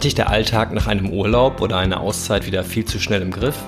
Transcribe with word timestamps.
Hat 0.00 0.04
dich 0.04 0.14
der 0.14 0.30
Alltag 0.30 0.72
nach 0.72 0.86
einem 0.86 1.10
Urlaub 1.10 1.60
oder 1.60 1.76
einer 1.76 2.00
Auszeit 2.00 2.46
wieder 2.46 2.64
viel 2.64 2.86
zu 2.86 2.98
schnell 2.98 3.20
im 3.20 3.30
Griff? 3.30 3.58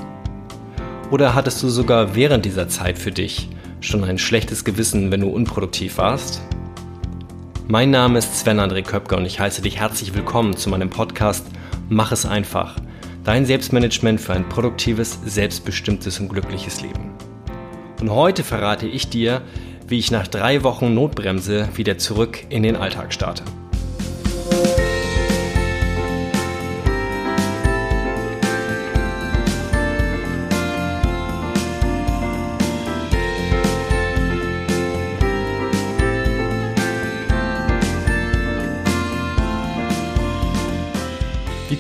Oder 1.11 1.35
hattest 1.35 1.63
du 1.63 1.69
sogar 1.69 2.15
während 2.15 2.47
dieser 2.47 2.69
Zeit 2.69 2.99
für 2.99 3.11
dich 3.11 3.51
schon 3.83 4.03
ein 4.03 4.17
schlechtes 4.17 4.65
Gewissen, 4.65 5.11
wenn 5.11 5.21
du 5.21 5.29
unproduktiv 5.29 5.99
warst? 5.99 6.41
Mein 7.69 7.91
Name 7.91 8.19
ist 8.19 8.35
Sven 8.35 8.61
André 8.61 8.81
Köpke 8.81 9.15
und 9.15 9.27
ich 9.27 9.41
heiße 9.41 9.61
dich 9.61 9.79
herzlich 9.79 10.15
willkommen 10.15 10.57
zu 10.57 10.71
meinem 10.71 10.89
Podcast 10.89 11.45
Mach 11.91 12.13
es 12.13 12.25
einfach. 12.25 12.77
Dein 13.25 13.45
Selbstmanagement 13.45 14.19
für 14.19 14.33
ein 14.33 14.49
produktives, 14.49 15.19
selbstbestimmtes 15.27 16.19
und 16.19 16.31
glückliches 16.31 16.81
Leben. 16.81 17.11
Und 18.01 18.09
heute 18.09 18.43
verrate 18.43 18.87
ich 18.87 19.11
dir, 19.11 19.43
wie 19.87 19.99
ich 19.99 20.11
nach 20.11 20.29
drei 20.29 20.63
Wochen 20.63 20.95
Notbremse 20.95 21.69
wieder 21.75 21.99
zurück 21.99 22.39
in 22.49 22.63
den 22.63 22.77
Alltag 22.77 23.13
starte. 23.13 23.43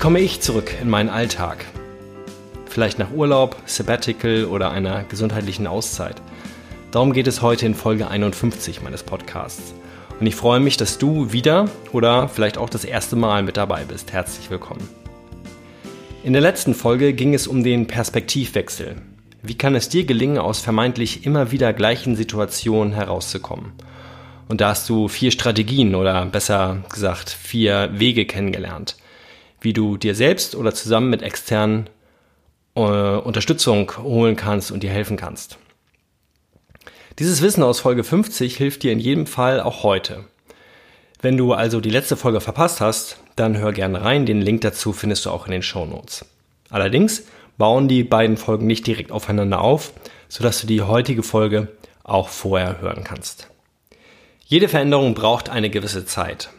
Komme 0.02 0.18
ich 0.18 0.40
zurück 0.40 0.74
in 0.82 0.90
meinen 0.90 1.10
Alltag? 1.10 1.64
Vielleicht 2.66 2.98
nach 2.98 3.12
Urlaub, 3.12 3.56
Sabbatical 3.66 4.46
oder 4.46 4.72
einer 4.72 5.04
gesundheitlichen 5.04 5.68
Auszeit. 5.68 6.16
Darum 6.90 7.12
geht 7.12 7.28
es 7.28 7.40
heute 7.40 7.66
in 7.66 7.76
Folge 7.76 8.08
51 8.08 8.82
meines 8.82 9.04
Podcasts. 9.04 9.74
Und 10.18 10.26
ich 10.26 10.34
freue 10.34 10.58
mich, 10.58 10.76
dass 10.76 10.98
du 10.98 11.30
wieder 11.30 11.68
oder 11.92 12.26
vielleicht 12.26 12.58
auch 12.58 12.68
das 12.68 12.84
erste 12.84 13.14
Mal 13.14 13.44
mit 13.44 13.56
dabei 13.56 13.84
bist. 13.84 14.12
Herzlich 14.12 14.50
willkommen. 14.50 14.88
In 16.24 16.32
der 16.32 16.42
letzten 16.42 16.74
Folge 16.74 17.12
ging 17.12 17.32
es 17.32 17.46
um 17.46 17.62
den 17.62 17.86
Perspektivwechsel. 17.86 18.96
Wie 19.40 19.56
kann 19.56 19.76
es 19.76 19.88
dir 19.88 20.04
gelingen, 20.04 20.38
aus 20.38 20.58
vermeintlich 20.58 21.26
immer 21.26 21.52
wieder 21.52 21.72
gleichen 21.72 22.16
Situationen 22.16 22.92
herauszukommen? 22.92 23.70
Und 24.48 24.60
da 24.60 24.70
hast 24.70 24.88
du 24.88 25.06
vier 25.06 25.30
Strategien 25.30 25.94
oder 25.94 26.26
besser 26.26 26.82
gesagt 26.92 27.30
vier 27.30 27.90
Wege 27.92 28.26
kennengelernt 28.26 28.96
wie 29.62 29.72
du 29.72 29.96
dir 29.96 30.14
selbst 30.14 30.54
oder 30.54 30.74
zusammen 30.74 31.10
mit 31.10 31.22
externen 31.22 31.88
äh, 32.74 32.80
Unterstützung 32.80 33.92
holen 33.98 34.36
kannst 34.36 34.70
und 34.70 34.82
dir 34.82 34.90
helfen 34.90 35.16
kannst. 35.16 35.58
Dieses 37.18 37.42
Wissen 37.42 37.62
aus 37.62 37.80
Folge 37.80 38.04
50 38.04 38.56
hilft 38.56 38.82
dir 38.82 38.92
in 38.92 38.98
jedem 38.98 39.26
Fall 39.26 39.60
auch 39.60 39.82
heute. 39.82 40.24
Wenn 41.20 41.36
du 41.36 41.52
also 41.52 41.80
die 41.80 41.90
letzte 41.90 42.16
Folge 42.16 42.40
verpasst 42.40 42.80
hast, 42.80 43.18
dann 43.36 43.56
hör 43.58 43.72
gerne 43.72 44.02
rein. 44.02 44.26
Den 44.26 44.40
Link 44.40 44.62
dazu 44.62 44.92
findest 44.92 45.26
du 45.26 45.30
auch 45.30 45.46
in 45.46 45.52
den 45.52 45.62
Show 45.62 45.84
Notes. 45.84 46.24
Allerdings 46.70 47.24
bauen 47.58 47.86
die 47.86 48.02
beiden 48.02 48.36
Folgen 48.36 48.66
nicht 48.66 48.86
direkt 48.86 49.12
aufeinander 49.12 49.60
auf, 49.60 49.92
sodass 50.28 50.60
du 50.60 50.66
die 50.66 50.82
heutige 50.82 51.22
Folge 51.22 51.68
auch 52.02 52.28
vorher 52.28 52.80
hören 52.80 53.04
kannst. 53.04 53.48
Jede 54.46 54.68
Veränderung 54.68 55.14
braucht 55.14 55.48
eine 55.48 55.70
gewisse 55.70 56.04
Zeit. 56.04 56.50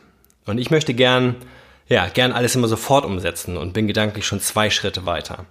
Und 0.45 0.60
ich 0.60 0.72
möchte 0.72 0.94
gern 0.94 1.36
ja, 1.88 2.08
gern 2.08 2.31
alles 2.31 2.56
immer 2.56 2.67
sofort 2.67 3.06
umsetzen 3.06 3.58
und 3.58 3.73
bin 3.73 3.88
gedanklich 3.88 4.26
schon 4.26 4.39
zwei 4.39 4.70
Schritte 4.70 5.06
weiter. 5.06 5.45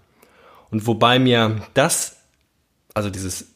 Und 0.71 0.87
wobei 0.87 1.19
mir 1.19 1.63
das, 1.75 2.17
also 2.95 3.11
dieses 3.11 3.53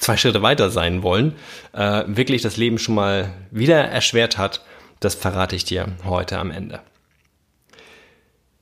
zwei 0.00 0.16
Schritte 0.16 0.42
weiter 0.42 0.70
sein 0.70 1.02
wollen, 1.02 1.34
äh, 1.72 2.04
wirklich 2.06 2.42
das 2.42 2.56
Leben 2.56 2.78
schon 2.78 2.94
mal 2.94 3.32
wieder 3.50 3.84
erschwert 3.84 4.38
hat, 4.38 4.62
das 5.00 5.14
verrate 5.14 5.56
ich 5.56 5.64
dir 5.64 5.88
heute 6.04 6.38
am 6.38 6.50
Ende. 6.50 6.80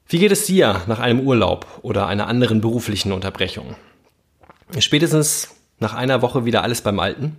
Wie 0.08 0.18
geht 0.18 0.32
es 0.32 0.46
dir 0.46 0.82
nach 0.86 0.98
einem 0.98 1.20
Urlaub 1.20 1.66
oder 1.82 2.06
einer 2.06 2.26
anderen 2.26 2.60
beruflichen 2.60 3.12
Unterbrechung? 3.12 3.76
Spätestens 4.78 5.54
nach 5.78 5.94
einer 5.94 6.22
Woche 6.22 6.44
wieder 6.44 6.62
alles 6.62 6.80
beim 6.80 6.98
Alten? 6.98 7.36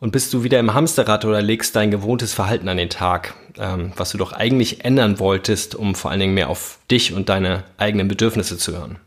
Und 0.00 0.12
bist 0.12 0.32
du 0.32 0.44
wieder 0.44 0.60
im 0.60 0.74
Hamsterrad 0.74 1.24
oder 1.24 1.42
legst 1.42 1.74
dein 1.74 1.90
gewohntes 1.90 2.32
Verhalten 2.32 2.68
an 2.68 2.76
den 2.76 2.90
Tag, 2.90 3.34
ähm, 3.58 3.92
was 3.96 4.12
du 4.12 4.18
doch 4.18 4.32
eigentlich 4.32 4.84
ändern 4.84 5.18
wolltest, 5.18 5.74
um 5.74 5.94
vor 5.94 6.10
allen 6.10 6.20
Dingen 6.20 6.34
mehr 6.34 6.50
auf 6.50 6.78
dich 6.90 7.12
und 7.12 7.28
deine 7.28 7.64
eigenen 7.78 8.06
Bedürfnisse 8.06 8.58
zu 8.58 8.76
hören? 8.76 8.98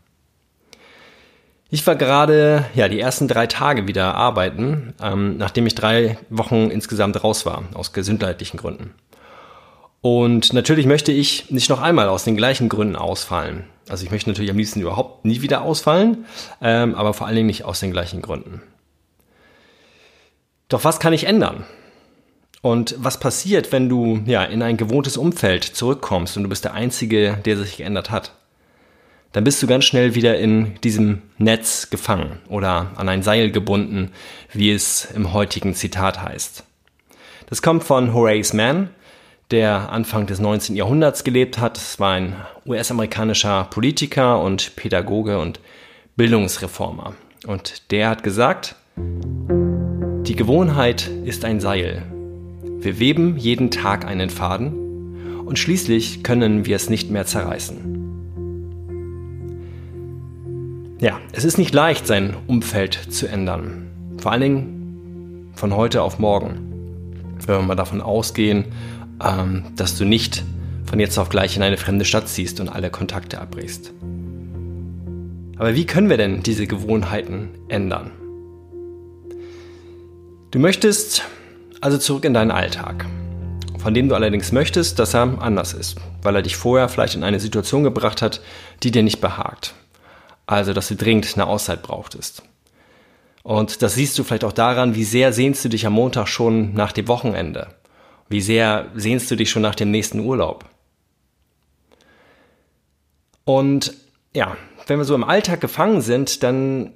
Ich 1.70 1.86
war 1.86 1.96
gerade 1.96 2.66
ja 2.74 2.88
die 2.88 3.00
ersten 3.00 3.28
drei 3.28 3.46
Tage 3.46 3.88
wieder 3.88 4.14
arbeiten, 4.14 4.92
ähm, 5.02 5.38
nachdem 5.38 5.66
ich 5.66 5.74
drei 5.74 6.18
Wochen 6.28 6.70
insgesamt 6.70 7.24
raus 7.24 7.46
war 7.46 7.64
aus 7.72 7.94
gesundheitlichen 7.94 8.58
Gründen. 8.58 8.92
Und 10.02 10.52
natürlich 10.52 10.84
möchte 10.84 11.12
ich 11.12 11.50
nicht 11.50 11.70
noch 11.70 11.80
einmal 11.80 12.10
aus 12.10 12.24
den 12.24 12.36
gleichen 12.36 12.68
Gründen 12.68 12.96
ausfallen. 12.96 13.64
Also 13.88 14.04
ich 14.04 14.10
möchte 14.10 14.28
natürlich 14.28 14.50
am 14.50 14.58
liebsten 14.58 14.80
überhaupt 14.80 15.24
nie 15.24 15.40
wieder 15.40 15.62
ausfallen, 15.62 16.26
ähm, 16.60 16.94
aber 16.94 17.14
vor 17.14 17.26
allen 17.26 17.36
Dingen 17.36 17.46
nicht 17.46 17.64
aus 17.64 17.80
den 17.80 17.92
gleichen 17.92 18.20
Gründen. 18.20 18.60
Doch 20.72 20.84
was 20.84 21.00
kann 21.00 21.12
ich 21.12 21.26
ändern? 21.26 21.64
Und 22.62 22.94
was 22.96 23.20
passiert, 23.20 23.72
wenn 23.72 23.90
du 23.90 24.22
ja 24.24 24.42
in 24.42 24.62
ein 24.62 24.78
gewohntes 24.78 25.18
Umfeld 25.18 25.64
zurückkommst 25.64 26.36
und 26.36 26.44
du 26.44 26.48
bist 26.48 26.64
der 26.64 26.72
Einzige, 26.72 27.36
der 27.44 27.58
sich 27.58 27.76
geändert 27.76 28.10
hat? 28.10 28.32
Dann 29.32 29.44
bist 29.44 29.62
du 29.62 29.66
ganz 29.66 29.84
schnell 29.84 30.14
wieder 30.14 30.38
in 30.38 30.80
diesem 30.80 31.20
Netz 31.36 31.90
gefangen 31.90 32.38
oder 32.48 32.90
an 32.96 33.10
ein 33.10 33.22
Seil 33.22 33.50
gebunden, 33.50 34.12
wie 34.54 34.72
es 34.72 35.06
im 35.14 35.34
heutigen 35.34 35.74
Zitat 35.74 36.22
heißt. 36.22 36.64
Das 37.50 37.60
kommt 37.60 37.84
von 37.84 38.14
Horace 38.14 38.54
Mann, 38.54 38.88
der 39.50 39.90
Anfang 39.90 40.26
des 40.26 40.40
19. 40.40 40.74
Jahrhunderts 40.74 41.22
gelebt 41.22 41.58
hat. 41.58 41.76
Es 41.76 42.00
war 42.00 42.12
ein 42.12 42.34
US-amerikanischer 42.64 43.64
Politiker 43.64 44.40
und 44.40 44.74
Pädagoge 44.76 45.38
und 45.38 45.60
Bildungsreformer. 46.16 47.14
Und 47.46 47.90
der 47.90 48.08
hat 48.08 48.22
gesagt, 48.22 48.74
die 50.32 50.36
Gewohnheit 50.36 51.10
ist 51.26 51.44
ein 51.44 51.60
Seil. 51.60 52.04
Wir 52.80 52.98
weben 52.98 53.36
jeden 53.36 53.70
Tag 53.70 54.06
einen 54.06 54.30
Faden 54.30 55.44
und 55.44 55.58
schließlich 55.58 56.22
können 56.22 56.64
wir 56.64 56.74
es 56.74 56.88
nicht 56.88 57.10
mehr 57.10 57.26
zerreißen. 57.26 57.76
Ja, 61.02 61.20
es 61.32 61.44
ist 61.44 61.58
nicht 61.58 61.74
leicht, 61.74 62.06
sein 62.06 62.34
Umfeld 62.46 62.94
zu 62.94 63.28
ändern. 63.28 63.90
Vor 64.16 64.32
allen 64.32 64.40
Dingen 64.40 65.52
von 65.52 65.76
heute 65.76 66.00
auf 66.00 66.18
morgen. 66.18 66.54
Wenn 67.44 67.56
wir 67.56 67.62
mal 67.62 67.74
davon 67.74 68.00
ausgehen, 68.00 68.64
ähm, 69.22 69.64
dass 69.76 69.98
du 69.98 70.06
nicht 70.06 70.44
von 70.86 70.98
jetzt 70.98 71.18
auf 71.18 71.28
gleich 71.28 71.58
in 71.58 71.62
eine 71.62 71.76
fremde 71.76 72.06
Stadt 72.06 72.26
ziehst 72.26 72.58
und 72.58 72.70
alle 72.70 72.88
Kontakte 72.88 73.38
abbrichst. 73.38 73.92
Aber 75.58 75.74
wie 75.74 75.84
können 75.84 76.08
wir 76.08 76.16
denn 76.16 76.42
diese 76.42 76.66
Gewohnheiten 76.66 77.50
ändern? 77.68 78.12
Du 80.52 80.58
möchtest 80.58 81.22
also 81.80 81.96
zurück 81.96 82.26
in 82.26 82.34
deinen 82.34 82.50
Alltag, 82.50 83.06
von 83.78 83.94
dem 83.94 84.10
du 84.10 84.14
allerdings 84.14 84.52
möchtest, 84.52 84.98
dass 84.98 85.14
er 85.14 85.40
anders 85.40 85.72
ist, 85.72 85.96
weil 86.20 86.36
er 86.36 86.42
dich 86.42 86.56
vorher 86.56 86.90
vielleicht 86.90 87.14
in 87.14 87.24
eine 87.24 87.40
Situation 87.40 87.84
gebracht 87.84 88.20
hat, 88.20 88.42
die 88.82 88.90
dir 88.90 89.02
nicht 89.02 89.22
behagt. 89.22 89.72
Also, 90.44 90.74
dass 90.74 90.88
du 90.88 90.94
dringend 90.94 91.32
eine 91.34 91.46
Auszeit 91.46 91.82
brauchtest. 91.82 92.42
Und 93.42 93.80
das 93.80 93.94
siehst 93.94 94.18
du 94.18 94.24
vielleicht 94.24 94.44
auch 94.44 94.52
daran, 94.52 94.94
wie 94.94 95.04
sehr 95.04 95.32
sehnst 95.32 95.64
du 95.64 95.70
dich 95.70 95.86
am 95.86 95.94
Montag 95.94 96.28
schon 96.28 96.74
nach 96.74 96.92
dem 96.92 97.08
Wochenende. 97.08 97.68
Wie 98.28 98.42
sehr 98.42 98.90
sehnst 98.94 99.30
du 99.30 99.36
dich 99.36 99.48
schon 99.50 99.62
nach 99.62 99.74
dem 99.74 99.90
nächsten 99.90 100.20
Urlaub. 100.20 100.66
Und 103.44 103.94
ja, 104.34 104.54
wenn 104.86 104.98
wir 104.98 105.06
so 105.06 105.14
im 105.14 105.24
Alltag 105.24 105.62
gefangen 105.62 106.02
sind, 106.02 106.42
dann 106.42 106.92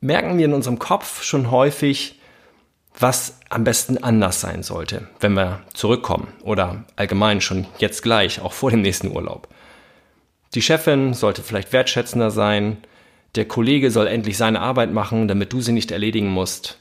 merken 0.00 0.36
wir 0.36 0.46
in 0.46 0.52
unserem 0.52 0.80
Kopf 0.80 1.22
schon 1.22 1.52
häufig, 1.52 2.17
was 3.00 3.38
am 3.48 3.64
besten 3.64 3.98
anders 3.98 4.40
sein 4.40 4.62
sollte, 4.62 5.08
wenn 5.20 5.34
wir 5.34 5.60
zurückkommen 5.72 6.28
oder 6.42 6.84
allgemein 6.96 7.40
schon 7.40 7.66
jetzt 7.78 8.02
gleich, 8.02 8.40
auch 8.40 8.52
vor 8.52 8.70
dem 8.70 8.82
nächsten 8.82 9.14
Urlaub. 9.14 9.48
Die 10.54 10.62
Chefin 10.62 11.14
sollte 11.14 11.42
vielleicht 11.42 11.72
wertschätzender 11.72 12.30
sein, 12.30 12.78
der 13.34 13.46
Kollege 13.46 13.90
soll 13.90 14.06
endlich 14.06 14.36
seine 14.36 14.60
Arbeit 14.60 14.92
machen, 14.92 15.28
damit 15.28 15.52
du 15.52 15.60
sie 15.60 15.72
nicht 15.72 15.90
erledigen 15.90 16.28
musst. 16.28 16.78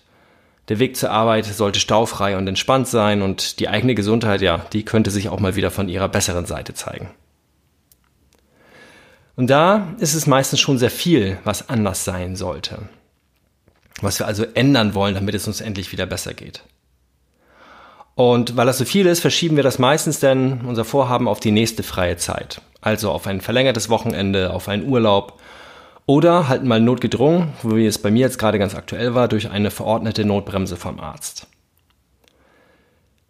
Der 0.69 0.79
Weg 0.79 0.97
zur 0.97 1.11
Arbeit 1.11 1.45
sollte 1.45 1.79
staufrei 1.79 2.37
und 2.37 2.47
entspannt 2.47 2.87
sein 2.87 3.21
und 3.21 3.59
die 3.59 3.69
eigene 3.69 3.95
Gesundheit, 3.95 4.41
ja, 4.41 4.65
die 4.73 4.83
könnte 4.83 5.11
sich 5.11 5.29
auch 5.29 5.39
mal 5.39 5.55
wieder 5.55 5.71
von 5.71 5.87
ihrer 5.87 6.09
besseren 6.09 6.45
Seite 6.45 6.73
zeigen. 6.73 7.09
Und 9.35 9.49
da 9.49 9.93
ist 9.99 10.15
es 10.15 10.25
meistens 10.25 10.59
schon 10.59 10.77
sehr 10.77 10.89
viel, 10.89 11.37
was 11.43 11.69
anders 11.69 12.05
sein 12.05 12.35
sollte 12.35 12.89
was 14.01 14.19
wir 14.19 14.27
also 14.27 14.45
ändern 14.53 14.93
wollen, 14.93 15.15
damit 15.15 15.35
es 15.35 15.47
uns 15.47 15.61
endlich 15.61 15.91
wieder 15.91 16.05
besser 16.05 16.33
geht. 16.33 16.61
Und 18.15 18.57
weil 18.57 18.65
das 18.65 18.79
so 18.79 18.85
viel 18.85 19.05
ist, 19.05 19.19
verschieben 19.19 19.57
wir 19.57 19.63
das 19.63 19.77
meistens 19.77 20.19
dann 20.19 20.61
unser 20.65 20.85
Vorhaben 20.85 21.27
auf 21.27 21.39
die 21.39 21.51
nächste 21.51 21.83
freie 21.83 22.17
Zeit. 22.17 22.61
Also 22.81 23.11
auf 23.11 23.27
ein 23.27 23.41
verlängertes 23.41 23.89
Wochenende, 23.89 24.53
auf 24.53 24.67
einen 24.67 24.87
Urlaub 24.87 25.39
oder 26.07 26.47
halten 26.47 26.67
mal 26.67 26.79
notgedrungen, 26.79 27.53
wie 27.63 27.85
es 27.85 28.01
bei 28.01 28.09
mir 28.09 28.21
jetzt 28.21 28.39
gerade 28.39 28.57
ganz 28.57 28.73
aktuell 28.73 29.13
war, 29.13 29.27
durch 29.27 29.51
eine 29.51 29.69
verordnete 29.69 30.25
Notbremse 30.25 30.77
vom 30.77 30.99
Arzt. 30.99 31.47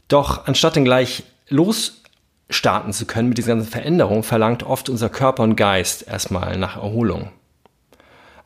Doch 0.07 0.47
anstatt 0.47 0.77
dann 0.77 0.85
gleich 0.85 1.23
los 1.49 2.03
starten 2.49 2.93
zu 2.93 3.05
können 3.05 3.29
mit 3.29 3.37
dieser 3.37 3.55
ganzen 3.55 3.69
Veränderung, 3.69 4.23
verlangt 4.23 4.63
oft 4.63 4.89
unser 4.89 5.09
Körper 5.09 5.43
und 5.43 5.55
Geist 5.55 6.07
erstmal 6.07 6.57
nach 6.57 6.77
Erholung. 6.77 7.31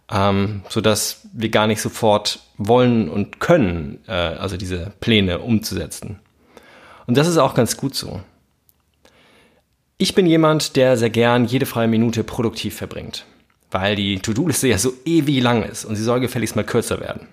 Ähm, 0.10 0.64
sodass 0.70 1.28
wir 1.34 1.50
gar 1.50 1.68
nicht 1.68 1.82
sofort 1.82 2.40
wollen 2.58 3.10
und 3.10 3.40
können, 3.40 4.00
äh, 4.08 4.12
also 4.12 4.58
diese 4.58 4.92
Pläne 5.00 5.40
umzusetzen. 5.40 6.20
Und 7.08 7.18
das 7.18 7.28
ist 7.28 7.38
auch 7.38 7.54
ganz 7.54 7.78
gut 7.78 7.96
so. 7.96 8.22
Ich 9.98 10.16
bin 10.16 10.26
jemand, 10.26 10.76
der 10.76 10.98
sehr 10.98 11.10
gern 11.10 11.46
jede 11.46 11.66
freie 11.66 11.88
Minute 11.88 12.24
produktiv 12.24 12.76
verbringt, 12.76 13.26
weil 13.70 13.96
die 13.96 14.20
To-Do-Liste 14.20 14.68
ja 14.68 14.78
so 14.78 14.94
ewig 15.06 15.42
lang 15.42 15.64
ist 15.64 15.86
und 15.86 15.96
sie 15.96 16.04
soll 16.04 16.20
gefälligst 16.20 16.56
mal 16.56 16.66
kürzer 16.66 17.00
werden. 17.00 17.28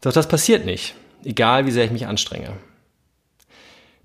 Doch 0.00 0.12
das 0.12 0.28
passiert 0.28 0.64
nicht, 0.64 0.94
egal 1.24 1.66
wie 1.66 1.70
sehr 1.70 1.84
ich 1.84 1.90
mich 1.90 2.06
anstrenge. 2.06 2.54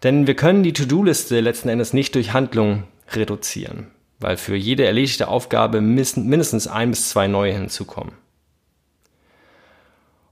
Denn 0.04 0.28
wir 0.28 0.36
können 0.36 0.62
die 0.62 0.74
To-Do-Liste 0.74 1.40
letzten 1.40 1.70
Endes 1.70 1.94
nicht 1.94 2.14
durch 2.14 2.34
Handlung 2.34 2.84
reduzieren, 3.12 3.88
weil 4.20 4.38
für 4.38 4.56
jede 4.56 4.86
erledigte 4.86 5.28
Aufgabe 5.28 5.82
mindestens 5.82 6.68
ein 6.68 6.92
bis 6.92 7.10
zwei 7.10 7.28
neue 7.28 7.54
hinzukommen. 7.54 8.14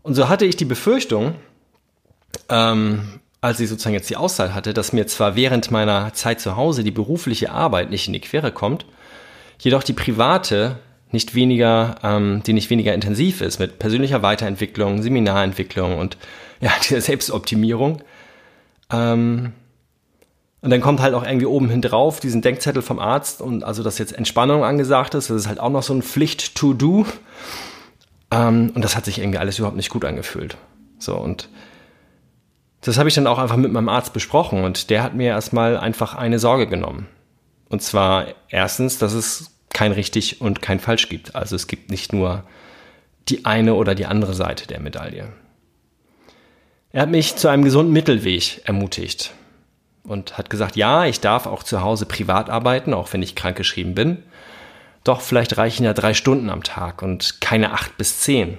Und 0.01 0.15
so 0.15 0.29
hatte 0.29 0.45
ich 0.45 0.55
die 0.55 0.65
Befürchtung, 0.65 1.35
ähm, 2.49 3.19
als 3.41 3.59
ich 3.59 3.69
sozusagen 3.69 3.93
jetzt 3.93 4.09
die 4.09 4.17
Auszeit 4.17 4.53
hatte, 4.53 4.73
dass 4.73 4.93
mir 4.93 5.07
zwar 5.07 5.35
während 5.35 5.71
meiner 5.71 6.13
Zeit 6.13 6.39
zu 6.39 6.55
Hause 6.55 6.83
die 6.83 6.91
berufliche 6.91 7.51
Arbeit 7.51 7.89
nicht 7.89 8.07
in 8.07 8.13
die 8.13 8.21
Quere 8.21 8.51
kommt, 8.51 8.85
jedoch 9.59 9.83
die 9.83 9.93
private 9.93 10.79
nicht 11.11 11.35
weniger, 11.35 11.95
ähm, 12.03 12.41
die 12.45 12.53
nicht 12.53 12.69
weniger 12.69 12.93
intensiv 12.93 13.41
ist 13.41 13.59
mit 13.59 13.79
persönlicher 13.79 14.23
Weiterentwicklung, 14.23 15.01
Seminarentwicklung 15.01 15.97
und 15.97 16.17
ja, 16.59 16.71
dieser 16.83 17.01
Selbstoptimierung, 17.01 18.01
ähm, 18.91 19.53
und 20.63 20.69
dann 20.69 20.79
kommt 20.79 21.01
halt 21.01 21.13
auch 21.13 21.25
irgendwie 21.25 21.45
oben 21.45 21.69
hin 21.69 21.81
drauf 21.81 22.21
diesen 22.21 22.41
Denkzettel 22.41 22.81
vom 22.81 22.97
Arzt 22.97 23.41
und 23.41 23.65
also, 23.65 23.83
dass 23.83 23.97
jetzt 23.97 24.13
Entspannung 24.13 24.63
angesagt 24.63 25.13
ist, 25.13 25.29
das 25.29 25.35
ist 25.35 25.47
halt 25.47 25.59
auch 25.59 25.69
noch 25.69 25.83
so 25.83 25.93
ein 25.93 26.01
Pflicht-to-do. 26.01 27.05
Ähm, 28.31 28.71
und 28.73 28.81
das 28.81 28.95
hat 28.95 29.03
sich 29.03 29.19
irgendwie 29.19 29.39
alles 29.39 29.59
überhaupt 29.59 29.75
nicht 29.75 29.89
gut 29.89 30.05
angefühlt. 30.05 30.55
So, 30.99 31.17
und 31.17 31.49
das 32.79 32.97
habe 32.97 33.09
ich 33.09 33.15
dann 33.15 33.27
auch 33.27 33.39
einfach 33.39 33.57
mit 33.57 33.73
meinem 33.73 33.89
Arzt 33.89 34.13
besprochen 34.13 34.63
und 34.63 34.89
der 34.89 35.03
hat 35.03 35.15
mir 35.15 35.27
erstmal 35.27 35.75
einfach 35.75 36.15
eine 36.15 36.39
Sorge 36.39 36.67
genommen. 36.67 37.07
Und 37.67 37.81
zwar 37.81 38.27
erstens, 38.47 38.97
dass 38.97 39.11
es 39.11 39.51
kein 39.73 39.91
richtig 39.91 40.39
und 40.39 40.61
kein 40.61 40.79
falsch 40.79 41.09
gibt. 41.09 41.35
Also 41.35 41.57
es 41.57 41.67
gibt 41.67 41.91
nicht 41.91 42.13
nur 42.13 42.45
die 43.27 43.43
eine 43.43 43.73
oder 43.73 43.95
die 43.95 44.05
andere 44.05 44.33
Seite 44.33 44.65
der 44.65 44.79
Medaille. 44.79 45.27
Er 46.93 47.01
hat 47.01 47.09
mich 47.09 47.35
zu 47.35 47.49
einem 47.49 47.65
gesunden 47.65 47.91
Mittelweg 47.91 48.61
ermutigt 48.63 49.33
und 50.03 50.37
hat 50.37 50.49
gesagt, 50.49 50.75
ja, 50.75 51.05
ich 51.05 51.19
darf 51.19 51.45
auch 51.45 51.63
zu 51.63 51.81
Hause 51.81 52.05
privat 52.05 52.49
arbeiten, 52.49 52.93
auch 52.93 53.13
wenn 53.13 53.21
ich 53.21 53.35
krankgeschrieben 53.35 53.95
bin. 53.95 54.23
Doch 55.03 55.21
vielleicht 55.21 55.57
reichen 55.57 55.83
ja 55.83 55.93
drei 55.93 56.13
Stunden 56.13 56.49
am 56.49 56.63
Tag 56.63 57.01
und 57.01 57.41
keine 57.41 57.71
acht 57.71 57.97
bis 57.97 58.19
zehn. 58.19 58.57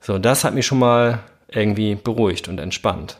So, 0.00 0.18
das 0.18 0.44
hat 0.44 0.54
mich 0.54 0.66
schon 0.66 0.78
mal 0.78 1.20
irgendwie 1.48 1.94
beruhigt 1.94 2.48
und 2.48 2.58
entspannt. 2.58 3.18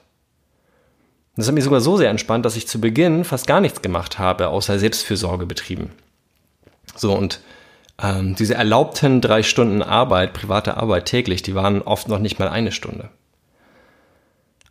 Das 1.36 1.46
hat 1.46 1.54
mich 1.54 1.64
sogar 1.64 1.80
so 1.80 1.96
sehr 1.96 2.10
entspannt, 2.10 2.44
dass 2.44 2.56
ich 2.56 2.68
zu 2.68 2.80
Beginn 2.80 3.24
fast 3.24 3.46
gar 3.46 3.60
nichts 3.60 3.80
gemacht 3.80 4.18
habe, 4.18 4.48
außer 4.48 4.78
Selbstfürsorge 4.78 5.46
betrieben. 5.46 5.90
So, 6.94 7.14
und 7.14 7.40
ähm, 8.02 8.34
diese 8.34 8.54
erlaubten 8.54 9.20
drei 9.20 9.42
Stunden 9.42 9.82
Arbeit, 9.82 10.34
private 10.34 10.76
Arbeit 10.76 11.06
täglich, 11.06 11.42
die 11.42 11.54
waren 11.54 11.80
oft 11.80 12.08
noch 12.08 12.18
nicht 12.18 12.38
mal 12.38 12.48
eine 12.48 12.72
Stunde. 12.72 13.08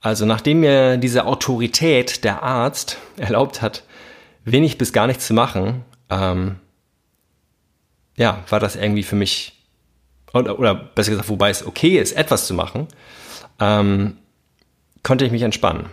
Also 0.01 0.25
nachdem 0.25 0.61
mir 0.61 0.97
diese 0.97 1.25
Autorität, 1.25 2.23
der 2.23 2.41
Arzt, 2.41 2.97
erlaubt 3.17 3.61
hat, 3.61 3.83
wenig 4.43 4.79
bis 4.79 4.93
gar 4.93 5.05
nichts 5.05 5.27
zu 5.27 5.35
machen, 5.35 5.85
ähm, 6.09 6.55
ja, 8.17 8.43
war 8.49 8.59
das 8.59 8.75
irgendwie 8.75 9.03
für 9.03 9.15
mich, 9.15 9.63
oder, 10.33 10.57
oder 10.57 10.73
besser 10.73 11.11
gesagt, 11.11 11.29
wobei 11.29 11.51
es 11.51 11.65
okay 11.65 11.99
ist, 11.99 12.13
etwas 12.13 12.47
zu 12.47 12.55
machen, 12.55 12.87
ähm, 13.59 14.17
konnte 15.03 15.23
ich 15.23 15.31
mich 15.31 15.43
entspannen 15.43 15.85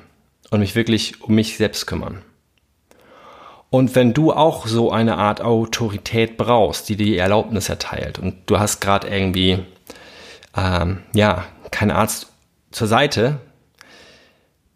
und 0.50 0.60
mich 0.60 0.75
wirklich 0.75 1.22
um 1.22 1.34
mich 1.34 1.58
selbst 1.58 1.87
kümmern. 1.87 2.22
Und 3.70 3.94
wenn 3.94 4.14
du 4.14 4.32
auch 4.32 4.66
so 4.66 4.90
eine 4.90 5.19
Art 5.19 5.43
Autorität 5.43 6.38
brauchst, 6.38 6.88
die 6.88 6.96
dir 6.96 7.20
Erlaubnis 7.20 7.69
erteilt 7.69 8.19
und 8.19 8.34
du 8.46 8.58
hast 8.58 8.81
gerade 8.81 9.08
irgendwie, 9.08 9.58
ähm, 10.56 11.02
ja, 11.12 11.44
keinen 11.70 11.90
Arzt 11.90 12.28
zur 12.70 12.87
Seite, 12.87 13.40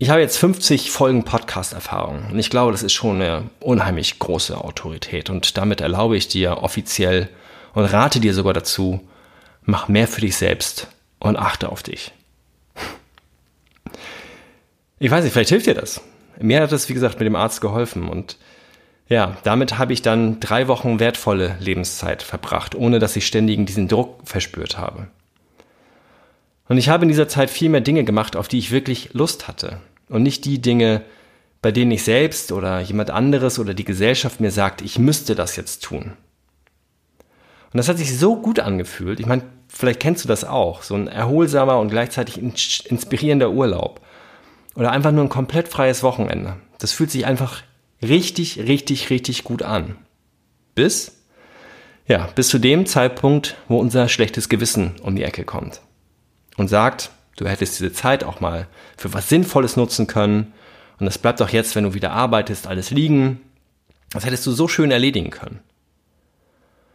ich 0.02 0.10
habe 0.10 0.20
jetzt 0.20 0.36
50 0.38 0.90
Folgen 0.90 1.22
Podcast-Erfahrung 1.22 2.24
und 2.32 2.36
ich 2.36 2.50
glaube, 2.50 2.72
das 2.72 2.82
ist 2.82 2.92
schon 2.92 3.22
eine 3.22 3.44
unheimlich 3.60 4.18
große 4.18 4.58
Autorität 4.58 5.30
und 5.30 5.56
damit 5.56 5.80
erlaube 5.80 6.16
ich 6.16 6.26
dir 6.26 6.64
offiziell 6.64 7.28
und 7.72 7.84
rate 7.84 8.18
dir 8.18 8.34
sogar 8.34 8.52
dazu, 8.52 9.08
mach 9.62 9.86
mehr 9.86 10.08
für 10.08 10.22
dich 10.22 10.34
selbst 10.36 10.88
und 11.20 11.36
achte 11.36 11.68
auf 11.68 11.84
dich. 11.84 12.10
Ich 14.98 15.08
weiß 15.08 15.22
nicht, 15.22 15.34
vielleicht 15.34 15.50
hilft 15.50 15.66
dir 15.66 15.74
das. 15.74 16.00
Mir 16.40 16.62
hat 16.62 16.72
das, 16.72 16.88
wie 16.88 16.94
gesagt, 16.94 17.20
mit 17.20 17.26
dem 17.26 17.36
Arzt 17.36 17.60
geholfen 17.60 18.08
und 18.08 18.38
ja, 19.06 19.36
damit 19.44 19.78
habe 19.78 19.92
ich 19.92 20.02
dann 20.02 20.40
drei 20.40 20.66
Wochen 20.66 20.98
wertvolle 20.98 21.56
Lebenszeit 21.60 22.24
verbracht, 22.24 22.74
ohne 22.74 22.98
dass 22.98 23.14
ich 23.14 23.24
ständigen 23.24 23.66
diesen 23.66 23.86
Druck 23.86 24.18
verspürt 24.24 24.78
habe. 24.78 25.06
Und 26.68 26.78
ich 26.78 26.88
habe 26.88 27.04
in 27.04 27.08
dieser 27.08 27.28
Zeit 27.28 27.50
viel 27.50 27.68
mehr 27.68 27.82
Dinge 27.82 28.02
gemacht, 28.02 28.34
auf 28.34 28.48
die 28.48 28.58
ich 28.58 28.72
wirklich 28.72 29.10
Lust 29.12 29.46
hatte 29.46 29.78
und 30.08 30.22
nicht 30.22 30.44
die 30.44 30.60
Dinge, 30.60 31.02
bei 31.62 31.70
denen 31.70 31.92
ich 31.92 32.02
selbst 32.02 32.52
oder 32.52 32.80
jemand 32.80 33.10
anderes 33.10 33.58
oder 33.58 33.72
die 33.72 33.84
Gesellschaft 33.84 34.40
mir 34.40 34.50
sagt, 34.50 34.82
ich 34.82 34.98
müsste 34.98 35.34
das 35.34 35.56
jetzt 35.56 35.84
tun. 35.84 36.12
Und 37.72 37.78
das 37.78 37.88
hat 37.88 37.98
sich 37.98 38.18
so 38.18 38.36
gut 38.36 38.60
angefühlt. 38.60 39.20
Ich 39.20 39.26
meine, 39.26 39.44
vielleicht 39.68 40.00
kennst 40.00 40.24
du 40.24 40.28
das 40.28 40.44
auch. 40.44 40.82
So 40.82 40.94
ein 40.94 41.08
erholsamer 41.08 41.78
und 41.78 41.88
gleichzeitig 41.88 42.38
inspirierender 42.38 43.50
Urlaub. 43.50 44.00
Oder 44.74 44.90
einfach 44.90 45.12
nur 45.12 45.24
ein 45.24 45.30
komplett 45.30 45.68
freies 45.68 46.02
Wochenende. 46.02 46.56
Das 46.78 46.92
fühlt 46.92 47.10
sich 47.10 47.24
einfach 47.24 47.62
richtig, 48.02 48.58
richtig, 48.58 49.10
richtig 49.10 49.44
gut 49.44 49.62
an. 49.62 49.96
Bis, 50.74 51.22
ja, 52.06 52.28
bis 52.34 52.48
zu 52.48 52.58
dem 52.58 52.86
Zeitpunkt, 52.86 53.56
wo 53.68 53.78
unser 53.78 54.08
schlechtes 54.08 54.48
Gewissen 54.48 54.96
um 55.02 55.16
die 55.16 55.22
Ecke 55.22 55.44
kommt. 55.44 55.80
Und 56.56 56.68
sagt, 56.68 57.10
Du 57.36 57.46
hättest 57.46 57.78
diese 57.78 57.92
Zeit 57.92 58.24
auch 58.24 58.40
mal 58.40 58.66
für 58.96 59.12
was 59.14 59.28
Sinnvolles 59.28 59.76
nutzen 59.76 60.06
können. 60.06 60.52
Und 60.98 61.06
es 61.06 61.18
bleibt 61.18 61.40
auch 61.42 61.48
jetzt, 61.48 61.74
wenn 61.74 61.84
du 61.84 61.94
wieder 61.94 62.12
arbeitest, 62.12 62.66
alles 62.66 62.90
liegen. 62.90 63.40
Das 64.10 64.24
hättest 64.24 64.46
du 64.46 64.52
so 64.52 64.68
schön 64.68 64.90
erledigen 64.90 65.30
können. 65.30 65.60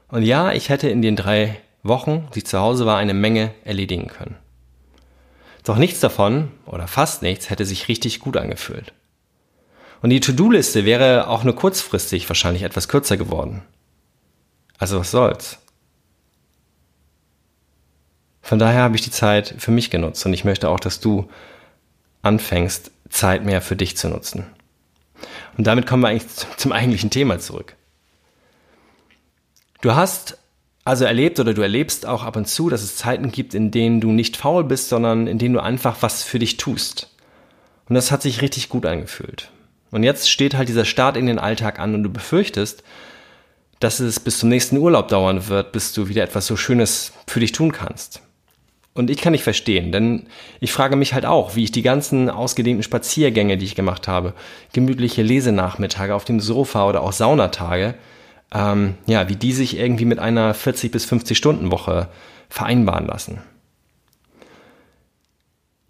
Und 0.10 0.24
ja, 0.24 0.52
ich 0.52 0.70
hätte 0.70 0.90
in 0.90 1.02
den 1.02 1.16
drei 1.16 1.60
Wochen, 1.84 2.28
die 2.36 2.44
zu 2.44 2.60
Hause 2.60 2.86
war, 2.86 2.98
eine 2.98 3.14
Menge 3.14 3.54
erledigen 3.66 4.08
können. 4.08 4.36
Doch 5.64 5.78
nichts 5.78 6.00
davon, 6.00 6.52
oder 6.66 6.88
fast 6.88 7.22
nichts, 7.22 7.50
hätte 7.50 7.66
sich 7.66 7.90
richtig 7.90 8.20
gut 8.20 8.38
angefühlt. 8.38 8.94
Und 10.02 10.12
die 10.12 10.20
To-Do-Liste 10.20 10.86
wäre 10.86 11.28
auch 11.28 11.44
nur 11.44 11.56
kurzfristig 11.56 12.30
wahrscheinlich 12.30 12.64
etwas 12.64 12.88
kürzer 12.88 13.18
geworden. 13.18 13.64
Also 14.78 15.00
was 15.00 15.12
soll's? 15.12 15.60
Von 18.48 18.60
daher 18.60 18.84
habe 18.84 18.96
ich 18.96 19.02
die 19.02 19.12
Zeit 19.12 19.56
für 19.58 19.72
mich 19.72 19.90
genutzt 19.90 20.26
und 20.26 20.32
ich 20.32 20.46
möchte 20.46 20.70
auch, 20.70 20.80
dass 20.80 21.02
du 21.02 21.30
anfängst, 22.22 22.92
Zeit 23.10 23.44
mehr 23.44 23.62
für 23.62 23.76
dich 23.76 23.98
zu 23.98 24.08
nutzen. 24.08 24.46
Und 25.58 25.68
damit 25.68 25.86
kommen 25.86 26.02
wir 26.02 26.08
eigentlich 26.08 26.32
zum 26.56 26.72
eigentlichen 26.72 27.10
Thema 27.10 27.40
zurück. 27.40 27.76
Du 29.82 29.96
hast 29.96 30.38
also 30.86 31.04
erlebt 31.04 31.42
oder 31.42 31.54
du 31.54 31.62
erlebst 31.62 32.06
auch 32.06 32.24
ab 32.24 32.38
und 32.38 32.48
zu, 32.48 32.70
dass 32.70 32.84
es 32.84 32.96
Zeiten 32.96 33.34
gibt, 33.34 33.54
in 33.54 33.70
denen 33.70 34.00
du 34.00 34.14
nicht 34.14 34.38
faul 34.38 34.64
bist, 34.64 34.88
sondern 34.88 35.28
in 35.28 35.40
denen 35.40 35.56
du 35.56 35.60
einfach 35.60 35.98
was 36.00 36.24
für 36.24 36.40
dich 36.40 36.56
tust. 36.56 37.14
Und 37.90 37.96
das 37.96 38.12
hat 38.12 38.22
sich 38.22 38.42
richtig 38.42 38.70
gut 38.70 38.86
angefühlt. 38.86 39.52
Und 39.92 40.04
jetzt 40.04 40.32
steht 40.32 40.56
halt 40.56 40.70
dieser 40.70 40.86
Start 40.86 41.18
in 41.18 41.26
den 41.26 41.38
Alltag 41.38 41.80
an 41.80 41.96
und 41.96 42.04
du 42.04 42.10
befürchtest, 42.10 42.82
dass 43.82 44.00
es 44.00 44.22
bis 44.22 44.40
zum 44.40 44.48
nächsten 44.48 44.78
Urlaub 44.78 45.10
dauern 45.10 45.50
wird, 45.50 45.74
bis 45.74 45.92
du 45.92 46.08
wieder 46.08 46.24
etwas 46.24 46.48
so 46.48 46.56
Schönes 46.56 47.12
für 47.28 47.42
dich 47.42 47.52
tun 47.52 47.74
kannst. 47.74 48.22
Und 48.98 49.12
ich 49.12 49.18
kann 49.22 49.32
nicht 49.32 49.44
verstehen, 49.44 49.92
denn 49.92 50.24
ich 50.60 50.72
frage 50.72 50.96
mich 50.96 51.14
halt 51.14 51.24
auch, 51.24 51.56
wie 51.56 51.64
ich 51.64 51.72
die 51.72 51.84
ganzen 51.84 52.32
ausgedehnten 52.32 52.82
Spaziergänge, 52.82 53.56
die 53.56 53.66
ich 53.66 53.76
gemacht 53.76 54.08
habe, 54.08 54.34
gemütliche 54.74 55.22
Lesenachmittage 55.22 56.16
auf 56.16 56.26
dem 56.26 56.40
Sofa 56.40 56.90
oder 56.90 57.04
auch 57.04 57.14
Saunatage, 57.14 57.94
ähm, 58.52 58.96
ja, 59.06 59.30
wie 59.30 59.36
die 59.36 59.54
sich 59.54 59.78
irgendwie 59.78 60.06
mit 60.06 60.18
einer 60.18 60.52
40 60.56 60.92
bis 60.92 61.06
50 61.06 61.38
Stunden 61.38 61.70
Woche 61.70 62.10
vereinbaren 62.50 63.06
lassen. 63.06 63.44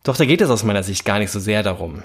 Doch 0.03 0.17
da 0.17 0.25
geht 0.25 0.41
es 0.41 0.49
aus 0.49 0.65
meiner 0.65 0.83
Sicht 0.83 1.05
gar 1.05 1.19
nicht 1.19 1.31
so 1.31 1.39
sehr 1.39 1.63
darum. 1.63 2.03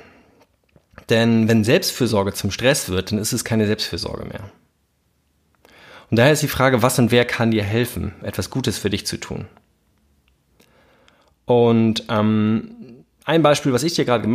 Denn 1.11 1.49
wenn 1.49 1.65
Selbstfürsorge 1.65 2.33
zum 2.33 2.53
Stress 2.53 2.91
wird, 2.91 3.11
dann 3.11 3.19
ist 3.19 3.33
es 3.33 3.45
keine 3.45 3.67
Selbstfürsorge 3.67 4.25
mehr. 4.27 4.53
Und 6.11 6.19
daher 6.19 6.33
ist 6.33 6.45
die 6.45 6.49
Frage, 6.49 6.81
was 6.81 7.01
und 7.01 7.11
wer 7.11 7.25
kann 7.25 7.51
dir 7.51 7.65
helfen, 7.65 8.15
etwas 8.23 8.51
Gutes 8.51 8.79
für 8.79 8.91
dich 8.91 9.05
zu 9.05 9.17
tun? 9.17 9.47
Und 11.53 12.05
ähm, 12.09 13.05
ein 13.25 13.43
Beispiel, 13.43 13.73
was 13.73 13.83
ich 13.83 13.95
dir 13.95 14.05
gerade 14.05 14.29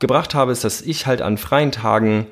gebracht 0.00 0.34
habe, 0.34 0.52
ist, 0.52 0.64
dass 0.64 0.80
ich 0.82 1.06
halt 1.06 1.22
an 1.22 1.38
freien 1.38 1.72
Tagen 1.72 2.26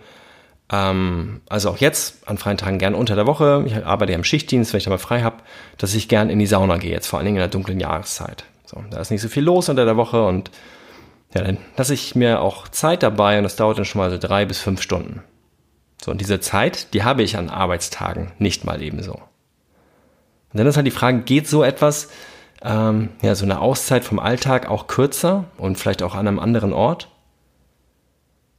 ähm, 0.70 1.42
also 1.48 1.70
auch 1.70 1.76
jetzt 1.78 2.26
an 2.28 2.38
freien 2.38 2.56
Tagen 2.56 2.78
gern 2.78 2.94
unter 2.94 3.14
der 3.14 3.26
Woche, 3.26 3.64
ich 3.66 3.84
arbeite 3.84 4.12
ja 4.12 4.18
im 4.18 4.24
Schichtdienst, 4.24 4.72
wenn 4.72 4.78
ich 4.78 4.84
da 4.84 4.90
mal 4.90 4.98
frei 4.98 5.22
habe, 5.22 5.36
dass 5.78 5.94
ich 5.94 6.08
gern 6.08 6.30
in 6.30 6.38
die 6.38 6.46
Sauna 6.46 6.78
gehe, 6.78 6.90
jetzt 6.90 7.06
vor 7.06 7.18
allen 7.18 7.26
Dingen 7.26 7.36
in 7.36 7.42
der 7.42 7.48
dunklen 7.48 7.80
Jahreszeit. 7.80 8.44
So, 8.64 8.82
da 8.90 9.00
ist 9.00 9.10
nicht 9.10 9.20
so 9.20 9.28
viel 9.28 9.42
los 9.42 9.68
unter 9.68 9.84
der 9.84 9.96
Woche 9.96 10.24
und 10.24 10.50
ja, 11.34 11.42
dann 11.42 11.58
lasse 11.76 11.94
ich 11.94 12.14
mir 12.14 12.40
auch 12.40 12.68
Zeit 12.68 13.02
dabei 13.02 13.38
und 13.38 13.44
das 13.44 13.56
dauert 13.56 13.78
dann 13.78 13.84
schon 13.84 14.00
mal 14.00 14.10
so 14.10 14.18
drei 14.18 14.46
bis 14.46 14.58
fünf 14.58 14.80
Stunden. 14.80 15.22
So, 16.02 16.10
und 16.10 16.20
diese 16.20 16.40
Zeit, 16.40 16.94
die 16.94 17.02
habe 17.02 17.22
ich 17.22 17.36
an 17.36 17.50
Arbeitstagen 17.50 18.32
nicht 18.38 18.64
mal 18.64 18.80
ebenso. 18.82 19.14
Und 19.14 20.58
dann 20.58 20.66
ist 20.66 20.76
halt 20.76 20.86
die 20.86 20.92
Frage, 20.92 21.20
geht 21.20 21.48
so 21.48 21.64
etwas, 21.64 22.08
ähm, 22.64 23.10
ja, 23.22 23.34
so 23.34 23.44
eine 23.44 23.60
Auszeit 23.60 24.04
vom 24.04 24.18
Alltag 24.18 24.68
auch 24.68 24.86
kürzer 24.86 25.44
und 25.58 25.76
vielleicht 25.78 26.02
auch 26.02 26.14
an 26.14 26.26
einem 26.26 26.40
anderen 26.40 26.72
Ort? 26.72 27.08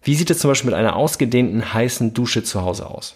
Wie 0.04 0.16
sieht 0.16 0.30
es 0.30 0.40
zum 0.40 0.52
Beispiel 0.52 0.70
mit 0.70 0.80
einer 0.80 0.96
ausgedehnten 0.96 1.74
heißen 1.74 2.14
Dusche 2.14 2.44
zu 2.44 2.62
Hause 2.62 2.88
aus? 2.90 3.16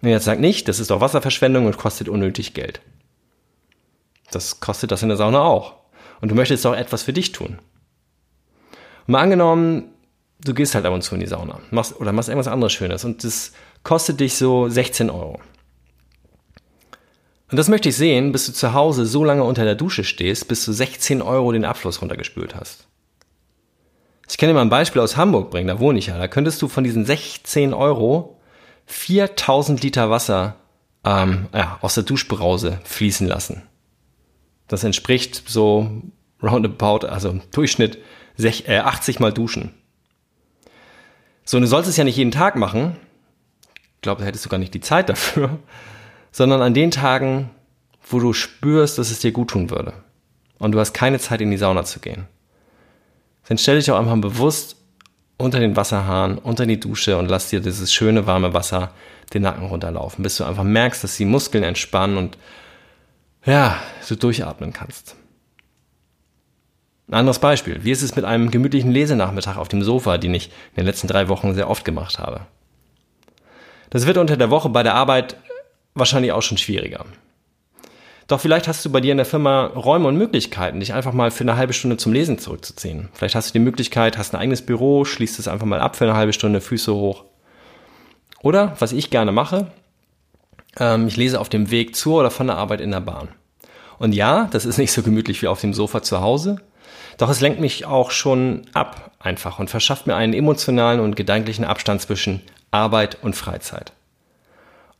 Und 0.00 0.08
jetzt 0.08 0.24
sagt 0.24 0.40
nicht, 0.40 0.66
das 0.68 0.80
ist 0.80 0.90
doch 0.90 1.00
Wasserverschwendung 1.00 1.66
und 1.66 1.76
kostet 1.76 2.08
unnötig 2.08 2.54
Geld. 2.54 2.80
Das 4.30 4.60
kostet 4.60 4.90
das 4.90 5.02
in 5.02 5.08
der 5.08 5.18
Sauna 5.18 5.40
auch. 5.40 5.74
Und 6.20 6.30
du 6.30 6.34
möchtest 6.34 6.64
doch 6.64 6.74
etwas 6.74 7.02
für 7.02 7.12
dich 7.12 7.32
tun. 7.32 7.58
Und 9.06 9.12
mal 9.12 9.20
angenommen, 9.20 9.90
du 10.42 10.54
gehst 10.54 10.74
halt 10.74 10.86
ab 10.86 10.92
und 10.92 11.02
zu 11.02 11.14
in 11.14 11.20
die 11.20 11.26
Sauna 11.26 11.60
machst, 11.70 11.98
oder 12.00 12.12
machst 12.12 12.28
irgendwas 12.28 12.52
anderes 12.52 12.72
Schönes 12.72 13.04
und 13.04 13.24
das 13.24 13.52
kostet 13.82 14.20
dich 14.20 14.36
so 14.36 14.68
16 14.68 15.10
Euro. 15.10 15.40
Und 17.54 17.58
das 17.58 17.68
möchte 17.68 17.88
ich 17.88 17.94
sehen, 17.94 18.32
bis 18.32 18.46
du 18.46 18.52
zu 18.52 18.74
Hause 18.74 19.06
so 19.06 19.22
lange 19.22 19.44
unter 19.44 19.62
der 19.62 19.76
Dusche 19.76 20.02
stehst, 20.02 20.48
bis 20.48 20.64
du 20.64 20.72
16 20.72 21.22
Euro 21.22 21.52
den 21.52 21.64
Abfluss 21.64 22.02
runtergespült 22.02 22.56
hast. 22.56 22.88
Ich 24.28 24.38
kann 24.38 24.48
dir 24.48 24.54
mal 24.54 24.62
ein 24.62 24.70
Beispiel 24.70 25.00
aus 25.00 25.16
Hamburg 25.16 25.52
bringen, 25.52 25.68
da 25.68 25.78
wohne 25.78 26.00
ich 26.00 26.08
ja. 26.08 26.18
Da 26.18 26.26
könntest 26.26 26.60
du 26.62 26.66
von 26.66 26.82
diesen 26.82 27.04
16 27.04 27.72
Euro 27.72 28.40
4000 28.86 29.80
Liter 29.84 30.10
Wasser 30.10 30.56
ähm, 31.04 31.46
ja, 31.54 31.78
aus 31.80 31.94
der 31.94 32.02
Duschbrause 32.02 32.80
fließen 32.82 33.28
lassen. 33.28 33.62
Das 34.66 34.82
entspricht 34.82 35.44
so 35.46 36.02
roundabout, 36.42 37.06
also 37.06 37.38
Durchschnitt 37.52 37.98
80 38.36 38.66
äh, 38.66 39.22
mal 39.22 39.32
duschen. 39.32 39.72
So, 41.44 41.60
du 41.60 41.68
sollst 41.68 41.88
es 41.88 41.96
ja 41.96 42.02
nicht 42.02 42.16
jeden 42.16 42.32
Tag 42.32 42.56
machen. 42.56 42.96
Ich 43.94 44.00
glaube, 44.00 44.22
da 44.22 44.26
hättest 44.26 44.44
du 44.44 44.48
gar 44.48 44.58
nicht 44.58 44.74
die 44.74 44.80
Zeit 44.80 45.08
dafür. 45.08 45.60
Sondern 46.34 46.62
an 46.62 46.74
den 46.74 46.90
Tagen, 46.90 47.50
wo 48.02 48.18
du 48.18 48.32
spürst, 48.32 48.98
dass 48.98 49.12
es 49.12 49.20
dir 49.20 49.30
gut 49.30 49.50
tun 49.50 49.70
würde. 49.70 49.92
Und 50.58 50.72
du 50.72 50.80
hast 50.80 50.92
keine 50.92 51.20
Zeit, 51.20 51.40
in 51.40 51.52
die 51.52 51.56
Sauna 51.56 51.84
zu 51.84 52.00
gehen. 52.00 52.26
Dann 53.46 53.56
stell 53.56 53.76
dich 53.78 53.88
auch 53.92 53.98
einfach 54.00 54.16
bewusst 54.16 54.74
unter 55.38 55.60
den 55.60 55.76
Wasserhahn, 55.76 56.38
unter 56.38 56.66
die 56.66 56.80
Dusche 56.80 57.18
und 57.18 57.28
lass 57.28 57.50
dir 57.50 57.60
dieses 57.60 57.92
schöne 57.94 58.26
warme 58.26 58.52
Wasser 58.52 58.90
den 59.32 59.42
Nacken 59.42 59.68
runterlaufen, 59.68 60.24
bis 60.24 60.36
du 60.36 60.44
einfach 60.44 60.64
merkst, 60.64 61.04
dass 61.04 61.16
die 61.16 61.24
Muskeln 61.24 61.62
entspannen 61.62 62.16
und 62.16 62.36
ja, 63.44 63.78
du 64.08 64.16
durchatmen 64.16 64.72
kannst. 64.72 65.14
Ein 67.06 67.14
anderes 67.14 67.38
Beispiel. 67.38 67.84
Wie 67.84 67.92
ist 67.92 68.02
es 68.02 68.16
mit 68.16 68.24
einem 68.24 68.50
gemütlichen 68.50 68.90
Lesenachmittag 68.90 69.56
auf 69.56 69.68
dem 69.68 69.84
Sofa, 69.84 70.18
den 70.18 70.34
ich 70.34 70.48
in 70.48 70.82
den 70.82 70.86
letzten 70.86 71.06
drei 71.06 71.28
Wochen 71.28 71.54
sehr 71.54 71.70
oft 71.70 71.84
gemacht 71.84 72.18
habe? 72.18 72.40
Das 73.90 74.06
wird 74.06 74.16
unter 74.18 74.36
der 74.36 74.50
Woche 74.50 74.70
bei 74.70 74.82
der 74.82 74.94
Arbeit 74.94 75.36
wahrscheinlich 75.94 76.32
auch 76.32 76.42
schon 76.42 76.58
schwieriger. 76.58 77.04
Doch 78.26 78.40
vielleicht 78.40 78.68
hast 78.68 78.84
du 78.84 78.90
bei 78.90 79.00
dir 79.00 79.12
in 79.12 79.18
der 79.18 79.26
Firma 79.26 79.66
Räume 79.66 80.08
und 80.08 80.16
Möglichkeiten, 80.16 80.80
dich 80.80 80.94
einfach 80.94 81.12
mal 81.12 81.30
für 81.30 81.44
eine 81.44 81.56
halbe 81.56 81.74
Stunde 81.74 81.98
zum 81.98 82.12
Lesen 82.12 82.38
zurückzuziehen. 82.38 83.10
Vielleicht 83.12 83.34
hast 83.34 83.50
du 83.50 83.52
die 83.52 83.64
Möglichkeit, 83.64 84.16
hast 84.16 84.34
ein 84.34 84.40
eigenes 84.40 84.62
Büro, 84.62 85.04
schließt 85.04 85.38
es 85.38 85.48
einfach 85.48 85.66
mal 85.66 85.80
ab 85.80 85.96
für 85.96 86.04
eine 86.04 86.14
halbe 86.14 86.32
Stunde, 86.32 86.62
Füße 86.62 86.94
hoch. 86.94 87.24
Oder, 88.40 88.76
was 88.78 88.92
ich 88.92 89.10
gerne 89.10 89.30
mache, 89.30 89.70
ähm, 90.78 91.06
ich 91.06 91.16
lese 91.16 91.40
auf 91.40 91.50
dem 91.50 91.70
Weg 91.70 91.94
zur 91.94 92.20
oder 92.20 92.30
von 92.30 92.46
der 92.46 92.56
Arbeit 92.56 92.80
in 92.80 92.90
der 92.90 93.00
Bahn. 93.00 93.28
Und 93.98 94.14
ja, 94.14 94.48
das 94.50 94.64
ist 94.64 94.78
nicht 94.78 94.92
so 94.92 95.02
gemütlich 95.02 95.42
wie 95.42 95.48
auf 95.48 95.60
dem 95.60 95.74
Sofa 95.74 96.02
zu 96.02 96.20
Hause, 96.20 96.56
doch 97.18 97.28
es 97.28 97.40
lenkt 97.40 97.60
mich 97.60 97.84
auch 97.84 98.10
schon 98.10 98.62
ab 98.72 99.12
einfach 99.20 99.58
und 99.58 99.70
verschafft 99.70 100.06
mir 100.06 100.16
einen 100.16 100.34
emotionalen 100.34 101.00
und 101.00 101.14
gedanklichen 101.14 101.64
Abstand 101.64 102.00
zwischen 102.00 102.40
Arbeit 102.70 103.18
und 103.22 103.36
Freizeit. 103.36 103.92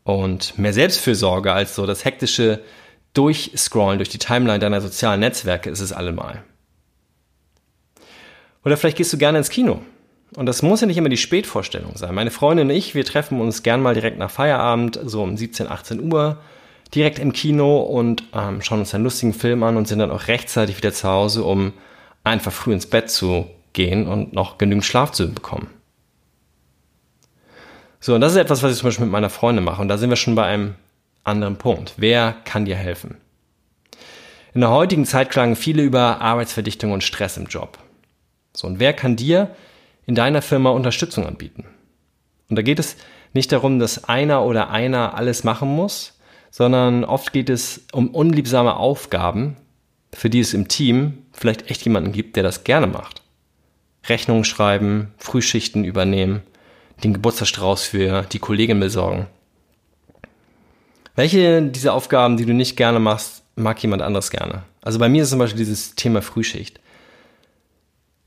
Und 0.05 0.59
mehr 0.59 0.73
Selbstfürsorge 0.73 1.53
als 1.53 1.75
so 1.75 1.87
das 1.87 2.05
hektische 2.05 2.61
Durchscrollen 3.15 3.99
durch 3.99 4.11
die 4.11 4.19
Timeline 4.19 4.59
deiner 4.59 4.81
sozialen 4.81 5.21
Netzwerke 5.21 5.71
ist 5.71 5.81
es 5.81 5.93
allemal. 5.93 6.45
Oder 8.65 8.77
vielleicht 8.77 8.99
gehst 8.99 9.13
du 9.13 9.19
gerne 9.19 9.39
ins 9.39 9.51
Kino. 9.51 9.81
Und 10.37 10.47
das 10.47 10.63
muss 10.63 10.81
ja 10.81 10.87
nicht 10.87 10.97
immer 10.97 11.09
die 11.09 11.17
Spätvorstellung 11.17 11.97
sein. 11.97 12.15
Meine 12.15 12.31
Freundin 12.31 12.69
und 12.69 12.77
ich, 12.77 12.95
wir 12.95 13.05
treffen 13.05 13.41
uns 13.41 13.63
gern 13.63 13.83
mal 13.83 13.95
direkt 13.95 14.19
nach 14.19 14.31
Feierabend, 14.31 14.99
so 15.05 15.23
um 15.23 15.37
17, 15.37 15.69
18 15.69 16.13
Uhr, 16.13 16.39
direkt 16.95 17.19
im 17.19 17.33
Kino 17.33 17.81
und 17.81 18.25
ähm, 18.35 18.61
schauen 18.61 18.81
uns 18.81 18.95
einen 18.95 19.05
lustigen 19.05 19.33
Film 19.33 19.63
an 19.63 19.77
und 19.77 19.87
sind 19.87 20.01
dann 20.01 20.11
auch 20.11 20.27
rechtzeitig 20.29 20.77
wieder 20.77 20.93
zu 20.93 21.09
Hause, 21.09 21.45
um 21.45 21.73
einfach 22.25 22.53
früh 22.53 22.73
ins 22.73 22.87
Bett 22.87 23.11
zu 23.11 23.47
gehen 23.73 24.07
und 24.07 24.33
noch 24.33 24.59
genügend 24.59 24.85
Schlaf 24.85 25.13
zu 25.13 25.33
bekommen. 25.33 25.69
So, 28.05 28.15
und 28.15 28.21
das 28.21 28.33
ist 28.33 28.39
etwas, 28.39 28.63
was 28.63 28.73
ich 28.73 28.79
zum 28.81 28.89
Beispiel 28.89 29.07
mit 29.07 29.13
meiner 29.13 29.31
Freundin 29.31 29.65
mache. 29.65 29.81
Und 29.81 29.89
da 29.89 29.97
sind 29.97 30.11
wir 30.11 30.17
schon 30.17 30.35
bei 30.35 30.45
einem 30.45 30.75
anderen 31.23 31.57
Punkt. 31.57 31.95
Wer 31.97 32.37
kann 32.45 32.67
dir 32.67 32.77
helfen? 32.77 33.17
In 34.53 34.61
der 34.61 34.69
heutigen 34.69 35.07
Zeit 35.07 35.31
klagen 35.31 35.57
viele 35.57 35.83
über 35.83 36.21
Arbeitsverdichtung 36.21 36.93
und 36.93 37.03
Stress 37.03 37.39
im 37.39 37.47
Job. 37.47 37.79
So, 38.55 38.67
und 38.67 38.79
wer 38.79 38.93
kann 38.93 39.17
dir 39.17 39.57
in 40.05 40.15
deiner 40.15 40.43
Firma 40.43 40.69
Unterstützung 40.69 41.27
anbieten? 41.27 41.65
Und 42.51 42.57
da 42.57 42.61
geht 42.61 42.79
es 42.79 42.97
nicht 43.33 43.51
darum, 43.53 43.79
dass 43.79 44.05
einer 44.05 44.45
oder 44.45 44.69
einer 44.69 45.15
alles 45.15 45.43
machen 45.43 45.75
muss, 45.75 46.19
sondern 46.51 47.05
oft 47.05 47.33
geht 47.33 47.49
es 47.49 47.87
um 47.93 48.09
unliebsame 48.09 48.77
Aufgaben, 48.77 49.57
für 50.13 50.29
die 50.29 50.41
es 50.41 50.53
im 50.53 50.69
Team 50.69 51.25
vielleicht 51.33 51.71
echt 51.71 51.87
jemanden 51.87 52.13
gibt, 52.13 52.37
der 52.37 52.43
das 52.43 52.65
gerne 52.65 52.87
macht. 52.87 53.23
Rechnungen 54.07 54.45
schreiben, 54.45 55.15
Frühschichten 55.17 55.85
übernehmen, 55.85 56.43
den 57.03 57.13
Geburtstagsstrauß 57.13 57.85
für 57.85 58.23
die 58.23 58.39
Kollegin 58.39 58.81
besorgen. 58.81 59.27
Welche 61.17 61.63
dieser 61.63 61.95
Aufgaben, 61.95 62.37
die 62.37 62.47
du 62.47 62.55
nicht 62.55 62.77
gerne 62.77 62.99
machst, 62.99 63.43
mag 63.57 63.81
jemand 63.83 64.03
anderes 64.03 64.31
gerne? 64.31 64.63
Also 64.83 64.99
bei 64.99 65.09
mir 65.09 65.23
ist 65.23 65.31
zum 65.31 65.39
Beispiel 65.39 65.59
dieses 65.59 65.95
Thema 65.95 66.23
Frühschicht. 66.23 66.81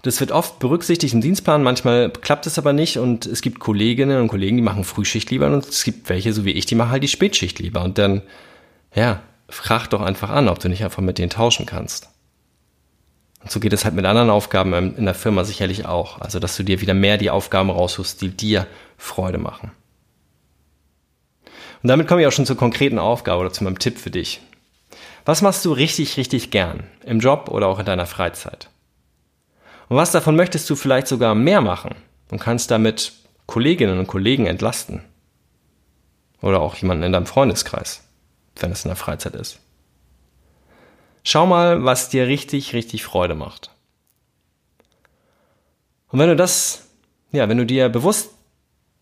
Das 0.04 0.20
wird 0.20 0.32
oft 0.32 0.60
berücksichtigt 0.60 1.14
im 1.14 1.22
Dienstplan, 1.22 1.64
manchmal 1.64 2.10
klappt 2.10 2.46
es 2.48 2.58
aber 2.58 2.72
nicht 2.72 2.98
und 2.98 3.26
es 3.26 3.42
gibt 3.42 3.60
Kolleginnen 3.60 4.22
und 4.22 4.28
Kollegen, 4.28 4.56
die 4.56 4.64
machen 4.64 4.84
Frühschicht 4.84 5.32
lieber 5.32 5.48
und 5.48 5.68
es 5.68 5.84
gibt 5.84 6.08
welche, 6.08 6.34
so 6.34 6.46
wie 6.46 6.52
ich, 6.52 6.66
die 6.66 6.76
machen 6.76 6.92
halt 6.92 7.04
die 7.04 7.08
Spätschicht 7.08 7.60
lieber 7.60 7.84
und 7.84 7.98
dann, 7.98 8.22
ja, 8.94 9.22
frag 9.50 9.88
doch 9.88 10.02
einfach 10.02 10.30
an, 10.30 10.50
ob 10.50 10.60
du 10.60 10.70
nicht 10.70 10.84
einfach 10.84 11.02
mit 11.02 11.18
denen 11.18 11.30
tauschen 11.30 11.66
kannst. 11.66 12.10
Und 13.42 13.52
so 13.52 13.60
geht 13.60 13.74
es 13.74 13.86
halt 13.86 13.96
mit 13.96 14.06
anderen 14.06 14.30
Aufgaben 14.30 14.96
in 14.96 15.06
der 15.06 15.14
Firma 15.14 15.44
sicherlich 15.44 15.86
auch. 15.86 16.20
Also, 16.20 16.40
dass 16.40 16.58
du 16.58 16.64
dir 16.64 16.82
wieder 16.82 16.94
mehr 16.94 17.18
die 17.18 17.30
Aufgaben 17.30 17.70
raussuchst, 17.70 18.22
die 18.22 18.30
dir 18.30 18.68
Freude 18.98 19.38
machen. 19.38 19.72
Und 21.84 21.90
damit 21.90 22.08
komme 22.08 22.22
ich 22.22 22.28
auch 22.28 22.32
schon 22.32 22.46
zur 22.46 22.58
konkreten 22.58 23.00
Aufgabe 23.00 23.40
oder 23.40 23.54
zu 23.54 23.64
meinem 23.64 23.80
Tipp 23.80 23.98
für 24.00 24.10
dich. 24.10 24.42
Was 25.26 25.42
machst 25.42 25.64
du 25.66 25.72
richtig, 25.72 26.18
richtig 26.18 26.52
gern? 26.52 26.84
Im 27.06 27.20
Job 27.20 27.50
oder 27.50 27.68
auch 27.68 27.80
in 27.80 27.86
deiner 27.86 28.06
Freizeit? 28.06 28.70
Und 29.90 29.98
was 29.98 30.12
davon 30.12 30.36
möchtest 30.36 30.70
du 30.70 30.76
vielleicht 30.76 31.08
sogar 31.08 31.36
mehr 31.36 31.62
machen 31.62 31.96
und 32.30 32.40
kannst 32.40 32.72
damit 32.72 33.14
Kolleginnen 33.46 34.00
und 34.00 34.08
Kollegen 34.08 34.46
entlasten? 34.48 35.04
Oder 36.42 36.62
auch 36.62 36.76
jemanden 36.76 37.04
in 37.04 37.12
deinem 37.12 37.26
Freundeskreis, 37.26 38.04
wenn 38.60 38.72
es 38.72 38.84
in 38.84 38.90
der 38.90 38.96
Freizeit 38.96 39.36
ist. 39.36 39.60
Schau 41.30 41.46
mal, 41.46 41.84
was 41.84 42.08
dir 42.08 42.26
richtig, 42.26 42.72
richtig 42.72 43.04
Freude 43.04 43.36
macht. 43.36 43.70
Und 46.08 46.20
wenn 46.20 46.30
du 46.30 46.38
das, 46.38 46.88
ja, 47.34 47.50
wenn 47.50 47.58
du 47.58 47.66
dir 47.66 47.90
bewusst 47.90 48.30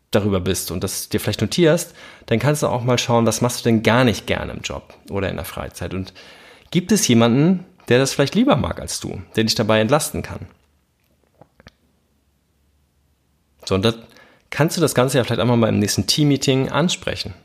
darüber 0.09 0.39
bist 0.39 0.71
und 0.71 0.83
das 0.83 1.07
dir 1.07 1.19
vielleicht 1.19 1.41
notierst, 1.41 1.93
dann 2.25 2.39
kannst 2.39 2.63
du 2.63 2.67
auch 2.67 2.83
mal 2.83 2.97
schauen, 2.97 3.27
was 3.27 3.41
machst 3.41 3.59
du 3.59 3.63
denn 3.65 3.83
gar 3.83 4.03
nicht 4.05 4.25
gerne 4.25 4.53
im 4.53 4.61
Job 4.61 4.95
oder 5.11 5.29
in 5.29 5.35
der 5.35 5.45
Freizeit. 5.45 5.93
Und 5.93 6.15
gibt 6.71 6.91
es 6.91 7.07
jemanden, 7.07 7.63
der 7.89 7.99
das 7.99 8.15
vielleicht 8.15 8.33
lieber 8.33 8.55
mag 8.55 8.81
als 8.81 8.99
du, 8.99 9.21
der 9.35 9.43
dich 9.43 9.53
dabei 9.53 9.79
entlasten 9.79 10.23
kann? 10.23 10.47
So, 13.65 13.75
und 13.75 13.85
dann 13.85 14.01
kannst 14.49 14.77
du 14.77 14.81
das 14.81 14.95
Ganze 14.95 15.19
ja 15.19 15.23
vielleicht 15.23 15.41
einmal 15.41 15.57
mal 15.57 15.69
im 15.69 15.77
nächsten 15.77 16.07
Team-Meeting 16.07 16.69
ansprechen. 16.69 17.35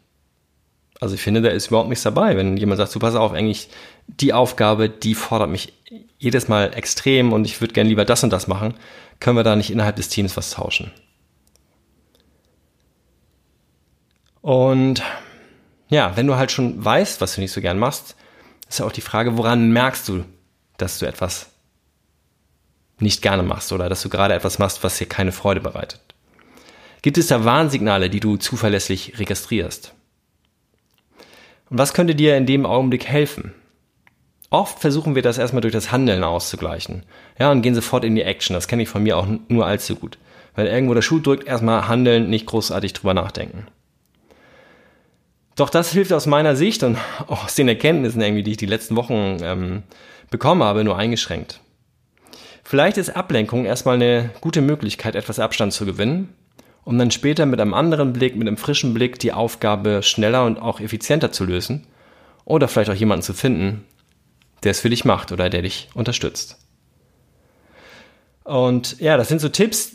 Also 1.01 1.15
ich 1.15 1.23
finde, 1.23 1.41
da 1.41 1.49
ist 1.49 1.69
überhaupt 1.69 1.89
nichts 1.89 2.05
dabei, 2.05 2.37
wenn 2.37 2.59
jemand 2.59 2.79
sagt, 2.79 2.95
du 2.95 2.99
pass 2.99 3.15
auf, 3.15 3.33
eigentlich 3.33 3.69
die 4.19 4.33
Aufgabe, 4.33 4.89
die 4.89 5.15
fordert 5.15 5.51
mich 5.51 5.73
jedes 6.19 6.49
Mal 6.49 6.75
extrem 6.75 7.33
und 7.33 7.45
ich 7.45 7.61
würde 7.61 7.75
gerne 7.75 7.89
lieber 7.89 8.05
das 8.05 8.25
und 8.25 8.31
das 8.31 8.47
machen, 8.47 8.75
können 9.19 9.37
wir 9.37 9.45
da 9.45 9.57
nicht 9.57 9.71
innerhalb 9.71 9.97
des 9.97 10.09
Teams 10.09 10.37
was 10.37 10.51
tauschen. 10.51 10.91
Und 14.41 15.03
ja, 15.89 16.17
wenn 16.17 16.27
du 16.27 16.37
halt 16.37 16.51
schon 16.51 16.83
weißt, 16.83 17.21
was 17.21 17.35
du 17.35 17.41
nicht 17.41 17.53
so 17.53 17.61
gern 17.61 17.79
machst, 17.79 18.17
ist 18.69 18.79
ja 18.79 18.87
auch 18.87 18.93
die 18.93 19.01
Frage, 19.01 19.37
woran 19.37 19.73
merkst 19.73 20.09
du, 20.09 20.25
dass 20.77 20.99
du 20.99 21.07
etwas 21.07 21.51
nicht 22.99 23.23
gerne 23.23 23.43
machst 23.43 23.73
oder 23.73 23.89
dass 23.89 24.03
du 24.03 24.09
gerade 24.09 24.35
etwas 24.35 24.59
machst, 24.59 24.85
was 24.85 24.99
dir 24.99 25.07
keine 25.07 25.33
Freude 25.33 25.61
bereitet. 25.61 26.01
Gibt 27.03 27.19
es 27.19 27.29
da 27.29 27.45
Warnsignale, 27.45 28.11
die 28.11 28.21
du 28.21 28.37
zuverlässig 28.37 29.19
registrierst? 29.19 29.95
Und 31.71 31.79
was 31.79 31.95
könnte 31.95 32.15
dir 32.15 32.37
in 32.37 32.47
dem 32.47 32.67
Augenblick 32.67 33.07
helfen? 33.07 33.55
Oft 34.51 34.81
versuchen 34.81 35.15
wir 35.15 35.23
das 35.23 35.39
erstmal 35.39 35.61
durch 35.61 35.73
das 35.73 35.93
Handeln 35.93 36.25
auszugleichen. 36.25 37.05
Ja, 37.39 37.53
und 37.53 37.63
gehen 37.63 37.77
sofort 37.77 38.05
in 38.05 38.17
die 38.17 38.23
Action. 38.23 38.55
Das 38.55 38.67
kenne 38.67 38.83
ich 38.83 38.89
von 38.89 39.05
mir 39.05 39.17
auch 39.17 39.27
nur 39.49 39.65
allzu 39.65 39.95
gut. 39.95 40.19
Wenn 40.57 40.67
irgendwo 40.67 40.95
der 40.95 41.03
Schuh 41.03 41.21
drückt, 41.21 41.47
erstmal 41.47 41.87
handeln, 41.87 42.29
nicht 42.29 42.47
großartig 42.47 42.93
drüber 42.93 43.15
nachdenken. 43.15 43.69
Doch 45.55 45.71
das 45.71 45.93
hilft 45.93 46.13
aus 46.13 46.27
meiner 46.27 46.57
Sicht 46.57 46.83
und 46.83 46.99
auch 47.29 47.45
aus 47.45 47.55
den 47.55 47.69
Erkenntnissen 47.69 48.21
irgendwie, 48.21 48.43
die 48.43 48.53
ich 48.53 48.57
die 48.57 48.67
letzten 48.67 48.97
Wochen 48.97 49.39
ähm, 49.43 49.83
bekommen 50.31 50.65
habe, 50.65 50.83
nur 50.83 50.97
eingeschränkt. 50.97 51.61
Vielleicht 52.65 52.99
ist 52.99 53.17
Ablenkung 53.17 53.65
erstmal 53.65 53.97
eine 53.97 54.31
gute 54.41 54.63
Möglichkeit, 54.63 55.15
etwas 55.15 55.39
Abstand 55.39 55.73
zu 55.73 55.87
gewinnen, 55.87 56.35
um 56.85 56.99
dann 56.99 57.11
später 57.11 57.47
mit 57.47 57.61
einem 57.61 57.75
anderen 57.75 58.13
Blick, 58.13 58.37
mit 58.37 58.49
einem 58.49 58.57
frischen 58.57 58.95
Blick 58.95 59.19
die 59.19 59.33
Aufgabe 59.33 60.03
schneller 60.03 60.45
und 60.45 60.61
auch 60.61 60.81
effizienter 60.81 61.31
zu 61.31 61.45
lösen 61.45 61.87
oder 62.45 62.67
vielleicht 62.67 62.91
auch 62.91 62.95
jemanden 62.95 63.23
zu 63.23 63.35
finden, 63.35 63.85
der 64.65 64.73
es 64.73 64.81
für 64.81 64.91
dich 64.91 65.05
macht 65.05 65.33
oder 65.33 65.51
der 65.51 65.63
dich 65.63 65.89
unterstützt. 65.95 66.59
Und 68.45 69.01
ja, 69.01 69.17
das 69.17 69.29
sind 69.29 69.41
so 69.41 69.49
Tipps, 69.49 69.93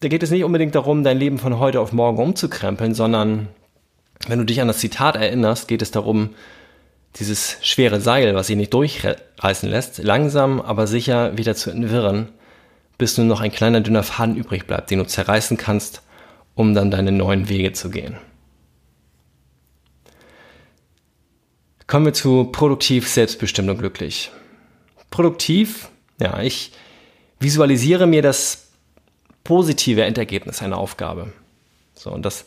da 0.00 0.08
geht 0.08 0.22
es 0.22 0.30
nicht 0.30 0.44
unbedingt 0.44 0.74
darum, 0.74 1.04
dein 1.04 1.18
Leben 1.18 1.38
von 1.38 1.58
heute 1.58 1.80
auf 1.80 1.92
morgen 1.92 2.18
umzukrempeln, 2.18 2.94
sondern 2.94 3.48
wenn 4.26 4.38
du 4.38 4.44
dich 4.44 4.60
an 4.60 4.68
das 4.68 4.78
Zitat 4.78 5.16
erinnerst, 5.16 5.68
geht 5.68 5.82
es 5.82 5.90
darum, 5.90 6.30
dieses 7.16 7.58
schwere 7.60 8.00
Seil, 8.00 8.34
was 8.34 8.46
sich 8.46 8.56
nicht 8.56 8.72
durchreißen 8.74 9.68
lässt, 9.68 9.98
langsam 9.98 10.60
aber 10.60 10.86
sicher 10.86 11.36
wieder 11.36 11.54
zu 11.54 11.70
entwirren, 11.70 12.28
bis 12.98 13.18
nur 13.18 13.26
noch 13.26 13.40
ein 13.40 13.52
kleiner 13.52 13.80
dünner 13.80 14.02
Faden 14.02 14.36
übrig 14.36 14.66
bleibt, 14.66 14.90
den 14.90 14.98
du 14.98 15.06
zerreißen 15.06 15.56
kannst, 15.56 16.02
um 16.54 16.74
dann 16.74 16.90
deine 16.90 17.12
neuen 17.12 17.48
Wege 17.48 17.72
zu 17.72 17.90
gehen. 17.90 18.16
Kommen 21.86 22.06
wir 22.06 22.12
zu 22.12 22.44
produktiv, 22.44 23.08
selbstbestimmt 23.08 23.68
und 23.68 23.78
glücklich. 23.78 24.30
Produktiv, 25.10 25.88
ja, 26.20 26.40
ich 26.40 26.72
visualisiere 27.40 28.06
mir 28.06 28.22
das 28.22 28.68
positive 29.44 30.04
Endergebnis 30.04 30.62
einer 30.62 30.78
Aufgabe. 30.78 31.32
So, 31.94 32.10
und 32.10 32.24
das 32.24 32.44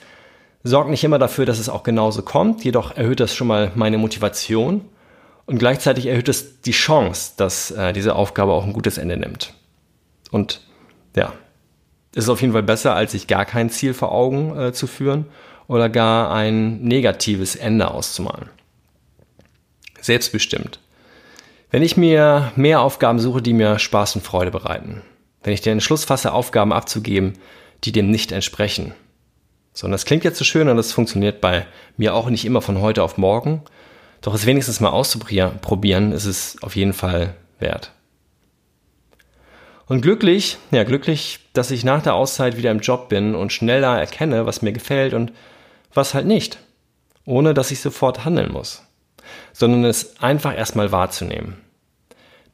sorgt 0.63 0.89
nicht 0.89 1.03
immer 1.03 1.19
dafür, 1.19 1.45
dass 1.45 1.59
es 1.59 1.69
auch 1.69 1.83
genauso 1.83 2.23
kommt, 2.23 2.63
jedoch 2.63 2.95
erhöht 2.95 3.19
das 3.19 3.35
schon 3.35 3.47
mal 3.47 3.71
meine 3.75 3.97
Motivation 3.97 4.81
und 5.45 5.59
gleichzeitig 5.59 6.07
erhöht 6.07 6.27
es 6.27 6.61
die 6.61 6.71
Chance, 6.71 7.33
dass 7.37 7.71
äh, 7.71 7.93
diese 7.93 8.15
Aufgabe 8.15 8.51
auch 8.51 8.65
ein 8.65 8.73
gutes 8.73 8.97
Ende 8.97 9.17
nimmt. 9.17 9.53
Und 10.31 10.61
ja, 11.15 11.33
ist 12.15 12.29
auf 12.29 12.41
jeden 12.41 12.53
Fall 12.53 12.63
besser, 12.63 12.95
als 12.95 13.11
sich 13.11 13.27
gar 13.27 13.45
kein 13.45 13.69
Ziel 13.69 13.93
vor 13.93 14.11
Augen 14.11 14.57
äh, 14.57 14.73
zu 14.73 14.87
führen 14.87 15.25
oder 15.67 15.89
gar 15.89 16.31
ein 16.31 16.81
negatives 16.81 17.55
Ende 17.55 17.91
auszumalen. 17.91 18.49
Selbstbestimmt. 20.05 20.79
Wenn 21.71 21.81
ich 21.81 21.97
mir 21.97 22.51
mehr 22.55 22.81
Aufgaben 22.81 23.17
suche, 23.17 23.41
die 23.41 23.53
mir 23.53 23.79
Spaß 23.79 24.15
und 24.15 24.21
Freude 24.21 24.51
bereiten, 24.51 25.01
wenn 25.43 25.53
ich 25.53 25.61
den 25.61 25.73
Entschluss 25.73 26.05
fasse, 26.05 26.31
Aufgaben 26.31 26.71
abzugeben, 26.71 27.33
die 27.83 27.91
dem 27.91 28.11
nicht 28.11 28.31
entsprechen. 28.31 28.93
So, 29.73 29.85
und 29.85 29.91
das 29.91 30.05
klingt 30.05 30.23
jetzt 30.23 30.37
so 30.37 30.45
schön 30.45 30.69
und 30.69 30.77
das 30.77 30.91
funktioniert 30.91 31.41
bei 31.41 31.65
mir 31.97 32.13
auch 32.13 32.29
nicht 32.29 32.45
immer 32.45 32.61
von 32.61 32.81
heute 32.81 33.01
auf 33.01 33.17
morgen. 33.17 33.63
Doch 34.21 34.35
es 34.35 34.45
wenigstens 34.45 34.79
mal 34.79 34.89
auszuprobieren, 34.89 36.11
ist 36.11 36.25
es 36.25 36.61
auf 36.61 36.75
jeden 36.75 36.93
Fall 36.93 37.33
wert. 37.57 37.91
Und 39.87 40.01
glücklich, 40.01 40.57
ja, 40.69 40.83
glücklich, 40.83 41.39
dass 41.53 41.71
ich 41.71 41.83
nach 41.83 42.03
der 42.03 42.13
Auszeit 42.13 42.57
wieder 42.57 42.69
im 42.69 42.79
Job 42.79 43.09
bin 43.09 43.33
und 43.33 43.51
schneller 43.51 43.99
erkenne, 43.99 44.45
was 44.45 44.61
mir 44.61 44.71
gefällt 44.71 45.15
und 45.15 45.31
was 45.95 46.13
halt 46.13 46.27
nicht. 46.27 46.59
Ohne 47.25 47.55
dass 47.55 47.71
ich 47.71 47.79
sofort 47.79 48.23
handeln 48.23 48.51
muss. 48.51 48.83
Sondern 49.53 49.85
es 49.85 50.21
einfach 50.21 50.55
erstmal 50.55 50.91
wahrzunehmen. 50.91 51.57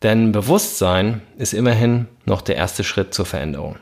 Denn 0.04 0.32
Bewusstsein 0.32 1.22
ist 1.38 1.54
immerhin 1.54 2.08
noch 2.26 2.42
der 2.42 2.56
erste 2.56 2.84
Schritt 2.84 3.14
zur 3.14 3.26
Veränderung. 3.26 3.78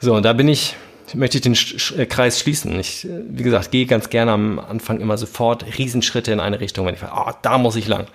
So, 0.00 0.14
und 0.14 0.24
da 0.24 0.32
bin 0.32 0.48
ich, 0.48 0.76
möchte 1.14 1.38
ich 1.38 1.42
den 1.42 1.56
äh, 1.96 2.06
Kreis 2.06 2.40
schließen. 2.40 2.78
Ich, 2.78 3.04
äh, 3.04 3.22
wie 3.28 3.42
gesagt, 3.42 3.70
gehe 3.70 3.86
ganz 3.86 4.10
gerne 4.10 4.32
am 4.32 4.58
Anfang 4.58 5.00
immer 5.00 5.16
sofort 5.16 5.64
Riesenschritte 5.78 6.32
in 6.32 6.40
eine 6.40 6.60
Richtung, 6.60 6.84
wenn 6.86 6.94
ich 6.94 7.00
sage, 7.00 7.12
oh, 7.14 7.32
da 7.42 7.58
muss 7.58 7.76
ich 7.76 7.86
lang. 7.86 8.06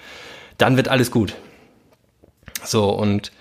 Dann 0.57 0.75
wird 0.75 0.89
alles 0.89 1.09
gut. 1.09 1.35
So, 2.63 2.89
und 2.89 3.31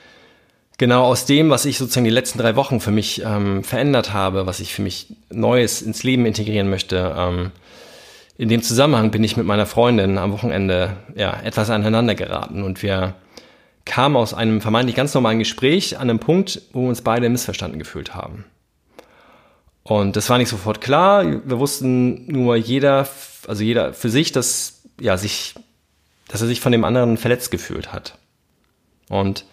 genau 0.79 1.05
aus 1.05 1.27
dem, 1.27 1.51
was 1.51 1.65
ich 1.65 1.79
sozusagen 1.79 2.05
die 2.05 2.11
letzten 2.11 2.39
drei 2.39 2.55
Wochen 2.55 2.81
für 2.81 2.93
mich 2.93 3.23
ähm, 3.25 3.65
verändert 3.65 4.13
habe, 4.13 4.47
was 4.47 4.61
ich 4.61 4.73
für 4.73 4.83
mich 4.83 5.09
Neues 5.31 5.83
ins 5.83 6.05
Leben 6.05 6.25
integrieren 6.25 6.71
möchte, 6.71 7.15
ähm, 7.19 7.51
in 8.39 8.49
dem 8.49 8.63
Zusammenhang 8.63 9.11
bin 9.11 9.25
ich 9.25 9.37
mit 9.37 9.47
meiner 9.47 9.67
Freundin 9.67 10.17
am 10.17 10.33
Wochenende 10.33 10.97
ja, 11.17 11.39
etwas 11.43 11.71
aneinander 11.71 12.15
geraten 12.15 12.63
und 12.63 12.83
wir 12.83 13.15
kamen 13.85 14.17
aus 14.17 14.33
einem 14.33 14.61
vermeintlich 14.61 14.95
ganz 14.95 15.13
normalen 15.13 15.41
Gespräch 15.41 15.99
an 15.99 16.09
einem 16.09 16.21
Punkt, 16.21 16.63
wo 16.73 16.83
wir 16.83 16.89
uns 16.89 17.03
beide 17.03 17.29
missverstanden 17.29 17.81
gefühlt 17.81 18.15
haben. 18.15 18.45
Und 19.83 20.17
das 20.17 20.31
war 20.31 20.39
nicht 20.39 20.51
sofort 20.51 20.81
klar. 20.81 21.25
Wir 21.25 21.59
wussten 21.59 22.31
nur 22.31 22.55
jeder, 22.57 23.09
also 23.49 23.65
jeder 23.65 23.93
für 23.93 24.11
sich, 24.11 24.31
dass, 24.31 24.83
ja, 25.01 25.17
sich, 25.17 25.55
dass 26.29 26.41
er 26.41 26.47
sich 26.47 26.61
von 26.61 26.73
dem 26.73 26.85
anderen 26.85 27.17
verletzt 27.17 27.51
gefühlt 27.51 27.93
hat. 27.93 28.19
Und 29.09 29.47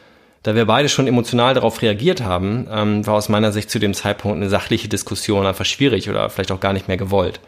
da 0.43 0.53
wir 0.53 0.65
beide 0.65 0.89
schon 0.89 1.07
emotional 1.07 1.55
darauf 1.55 1.81
reagiert 1.81 2.21
haben, 2.21 2.67
ähm, 2.69 3.07
war 3.07 3.15
aus 3.15 3.29
meiner 3.29 3.51
Sicht 3.51 3.71
zu 3.71 3.79
dem 3.79 3.95
Zeitpunkt 3.95 4.35
eine 4.35 4.49
sachliche 4.49 4.89
Diskussion 4.89 5.45
einfach 5.45 5.65
schwierig 5.65 6.07
oder 6.09 6.29
vielleicht 6.29 6.51
auch 6.51 6.59
gar 6.59 6.73
nicht 6.73 6.87
mehr 6.87 6.97
gewollt. 6.97 7.39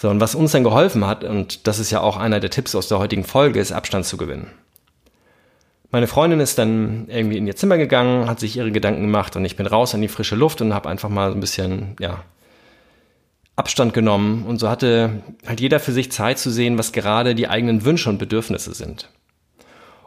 So, 0.00 0.08
und 0.08 0.18
was 0.18 0.34
uns 0.34 0.52
dann 0.52 0.64
geholfen 0.64 1.06
hat, 1.06 1.24
und 1.24 1.66
das 1.66 1.78
ist 1.78 1.90
ja 1.90 2.00
auch 2.00 2.16
einer 2.16 2.40
der 2.40 2.48
Tipps 2.48 2.74
aus 2.74 2.88
der 2.88 2.98
heutigen 2.98 3.22
Folge, 3.22 3.60
ist 3.60 3.70
Abstand 3.70 4.06
zu 4.06 4.16
gewinnen. 4.16 4.50
Meine 5.90 6.06
Freundin 6.06 6.40
ist 6.40 6.56
dann 6.56 7.04
irgendwie 7.08 7.36
in 7.36 7.46
ihr 7.46 7.54
Zimmer 7.54 7.76
gegangen, 7.76 8.26
hat 8.26 8.40
sich 8.40 8.56
ihre 8.56 8.72
Gedanken 8.72 9.02
gemacht 9.02 9.36
und 9.36 9.44
ich 9.44 9.56
bin 9.56 9.66
raus 9.66 9.92
in 9.92 10.00
die 10.00 10.08
frische 10.08 10.36
Luft 10.36 10.62
und 10.62 10.72
habe 10.72 10.88
einfach 10.88 11.10
mal 11.10 11.28
so 11.28 11.36
ein 11.36 11.40
bisschen, 11.40 11.96
ja, 12.00 12.24
Abstand 13.56 13.92
genommen 13.92 14.46
und 14.46 14.58
so 14.58 14.70
hatte 14.70 15.22
halt 15.46 15.60
jeder 15.60 15.80
für 15.80 15.92
sich 15.92 16.10
Zeit 16.10 16.38
zu 16.38 16.50
sehen, 16.50 16.78
was 16.78 16.92
gerade 16.92 17.34
die 17.34 17.48
eigenen 17.48 17.84
Wünsche 17.84 18.08
und 18.08 18.16
Bedürfnisse 18.16 18.72
sind. 18.72 19.10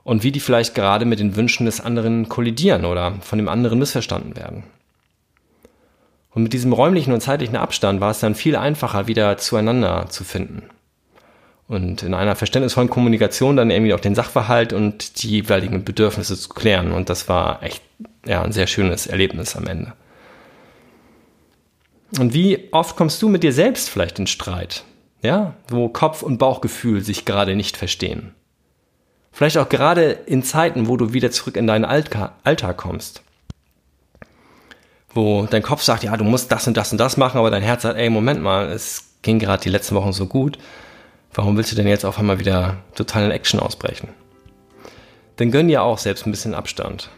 Und 0.04 0.24
wie 0.24 0.32
die 0.32 0.40
vielleicht 0.40 0.74
gerade 0.74 1.06
mit 1.06 1.20
den 1.20 1.36
Wünschen 1.36 1.68
des 1.68 1.82
anderen 1.82 2.30
kollidieren 2.30 2.86
oder 2.86 3.14
von 3.22 3.38
dem 3.38 3.48
anderen 3.48 3.78
missverstanden 3.78 4.36
werden. 4.36 4.64
Und 6.34 6.44
mit 6.44 6.54
diesem 6.54 6.74
räumlichen 6.74 7.14
und 7.14 7.22
zeitlichen 7.22 7.56
Abstand 7.56 8.02
war 8.02 8.12
es 8.12 8.20
dann 8.20 8.36
viel 8.36 8.56
einfacher, 8.56 9.08
wieder 9.08 9.38
zueinander 9.38 10.08
zu 10.10 10.24
finden. 10.24 10.64
Und 11.68 12.04
in 12.04 12.14
einer 12.14 12.36
verständnisvollen 12.36 12.90
Kommunikation 12.90 13.56
dann 13.56 13.72
irgendwie 13.72 13.94
auch 13.94 14.00
den 14.00 14.16
Sachverhalt 14.16 14.74
und 14.74 15.24
die 15.24 15.30
jeweiligen 15.30 15.86
Bedürfnisse 15.86 16.38
zu 16.38 16.50
klären. 16.50 16.92
Und 16.92 17.10
das 17.10 17.30
war 17.30 17.64
echt 17.64 17.82
ja, 18.26 18.42
ein 18.42 18.52
sehr 18.52 18.68
schönes 18.68 19.08
Erlebnis 19.08 19.56
am 19.56 19.68
Ende. 19.68 19.94
Und 22.20 22.34
wie 22.34 22.70
oft 22.72 22.96
kommst 22.96 23.22
du 23.22 23.30
mit 23.30 23.44
dir 23.44 23.54
selbst 23.54 23.90
vielleicht 23.90 24.20
in 24.20 24.28
Streit? 24.28 24.84
Ja, 25.22 25.54
wo 25.70 25.88
Kopf 25.88 26.22
und 26.22 26.38
Bauchgefühl 26.38 27.02
sich 27.02 27.26
gerade 27.26 27.56
nicht 27.56 27.78
verstehen. 27.78 28.34
Vielleicht 29.32 29.58
auch 29.58 29.70
gerade 29.70 30.12
in 30.12 30.44
Zeiten, 30.44 30.88
wo 30.88 30.98
du 30.98 31.14
wieder 31.14 31.32
zurück 31.32 31.56
in 31.56 31.66
deinen 31.66 31.86
Alltag 31.86 32.78
kommst 32.78 33.23
wo 35.14 35.46
dein 35.50 35.62
Kopf 35.62 35.82
sagt, 35.84 36.04
ja, 36.04 36.16
du 36.18 36.24
musst 36.24 36.52
das 36.52 36.68
und 36.68 36.76
das 36.76 36.92
und 36.92 36.98
das 36.98 37.18
machen, 37.18 37.38
aber 37.38 37.52
dein 37.52 37.64
Herz 37.64 37.84
sagt, 37.84 37.98
ey, 37.98 38.10
Moment 38.10 38.42
mal, 38.42 38.70
es 38.70 39.06
ging 39.22 39.40
gerade 39.40 39.64
die 39.64 39.70
letzten 39.70 39.96
Wochen 39.96 40.14
so 40.14 40.26
gut. 40.26 40.58
Warum 41.34 41.58
willst 41.58 41.72
du 41.72 41.76
denn 41.76 41.88
jetzt 41.88 42.06
auf 42.06 42.20
einmal 42.20 42.40
wieder 42.40 42.78
total 42.96 43.26
in 43.26 43.32
Action 43.32 43.60
ausbrechen? 43.60 44.10
Dann 45.38 45.52
gönn 45.52 45.68
dir 45.68 45.82
auch 45.84 45.98
selbst 45.98 46.26
ein 46.26 46.32
bisschen 46.32 46.54
Abstand. 46.54 47.10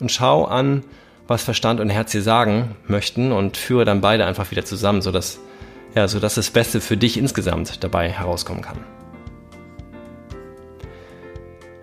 Und 0.00 0.10
schau 0.10 0.44
an, 0.44 0.82
was 1.28 1.44
Verstand 1.44 1.78
und 1.80 1.90
Herz 1.90 2.10
dir 2.10 2.22
sagen 2.22 2.74
möchten 2.86 3.30
und 3.30 3.56
führe 3.56 3.84
dann 3.84 4.00
beide 4.00 4.26
einfach 4.26 4.50
wieder 4.50 4.64
zusammen, 4.64 5.00
sodass, 5.00 5.38
ja, 5.94 6.08
sodass 6.08 6.34
das 6.34 6.50
Beste 6.50 6.80
für 6.80 6.96
dich 6.96 7.16
insgesamt 7.16 7.84
dabei 7.84 8.10
herauskommen 8.10 8.62
kann. 8.62 8.78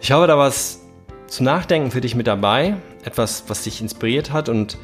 Ich 0.01 0.11
habe 0.11 0.27
da 0.27 0.37
was 0.37 0.81
zu 1.27 1.43
nachdenken 1.43 1.91
für 1.91 2.01
dich 2.01 2.15
mit 2.15 2.27
dabei, 2.27 2.75
etwas, 3.03 3.45
was 3.47 3.63
dich 3.63 3.81
inspiriert 3.81 4.31
hat 4.33 4.49
und 4.49 4.77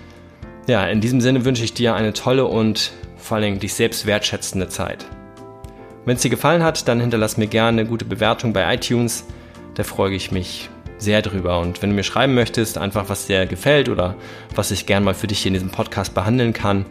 ja, 0.67 0.85
in 0.87 1.01
diesem 1.01 1.21
Sinne 1.21 1.45
wünsche 1.45 1.63
ich 1.63 1.73
dir 1.73 1.95
eine 1.95 2.13
tolle 2.13 2.45
und 2.45 2.91
vor 3.17 3.37
allem 3.37 3.59
dich 3.59 3.73
selbst 3.73 4.05
wertschätzende 4.05 4.69
Zeit. 4.69 5.05
Wenn 6.05 6.15
es 6.15 6.21
dir 6.21 6.29
gefallen 6.29 6.63
hat, 6.63 6.87
dann 6.87 7.01
hinterlass 7.01 7.37
mir 7.37 7.47
gerne 7.47 7.81
eine 7.81 7.89
gute 7.89 8.05
Bewertung 8.05 8.53
bei 8.53 8.73
iTunes. 8.73 9.25
Da 9.73 9.83
freue 9.83 10.13
ich 10.13 10.31
mich 10.31 10.69
sehr 10.97 11.21
drüber. 11.21 11.59
Und 11.59 11.81
wenn 11.81 11.89
du 11.89 11.95
mir 11.95 12.03
schreiben 12.03 12.35
möchtest, 12.35 12.77
einfach 12.77 13.09
was 13.09 13.25
dir 13.25 13.45
gefällt 13.45 13.89
oder 13.89 14.15
was 14.53 14.71
ich 14.71 14.85
gerne 14.85 15.05
mal 15.05 15.13
für 15.13 15.27
dich 15.27 15.39
hier 15.39 15.49
in 15.49 15.55
diesem 15.55 15.71
Podcast 15.71 16.13
behandeln 16.13 16.53
kann, 16.53 16.85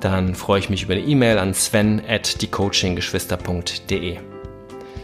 dann 0.00 0.34
freue 0.34 0.58
ich 0.60 0.70
mich 0.70 0.84
über 0.84 0.94
eine 0.94 1.02
E-Mail 1.02 1.38
an 1.38 1.54
sven 1.54 2.00
at 2.08 2.40
diecoachinggeschwister.de. 2.40 4.18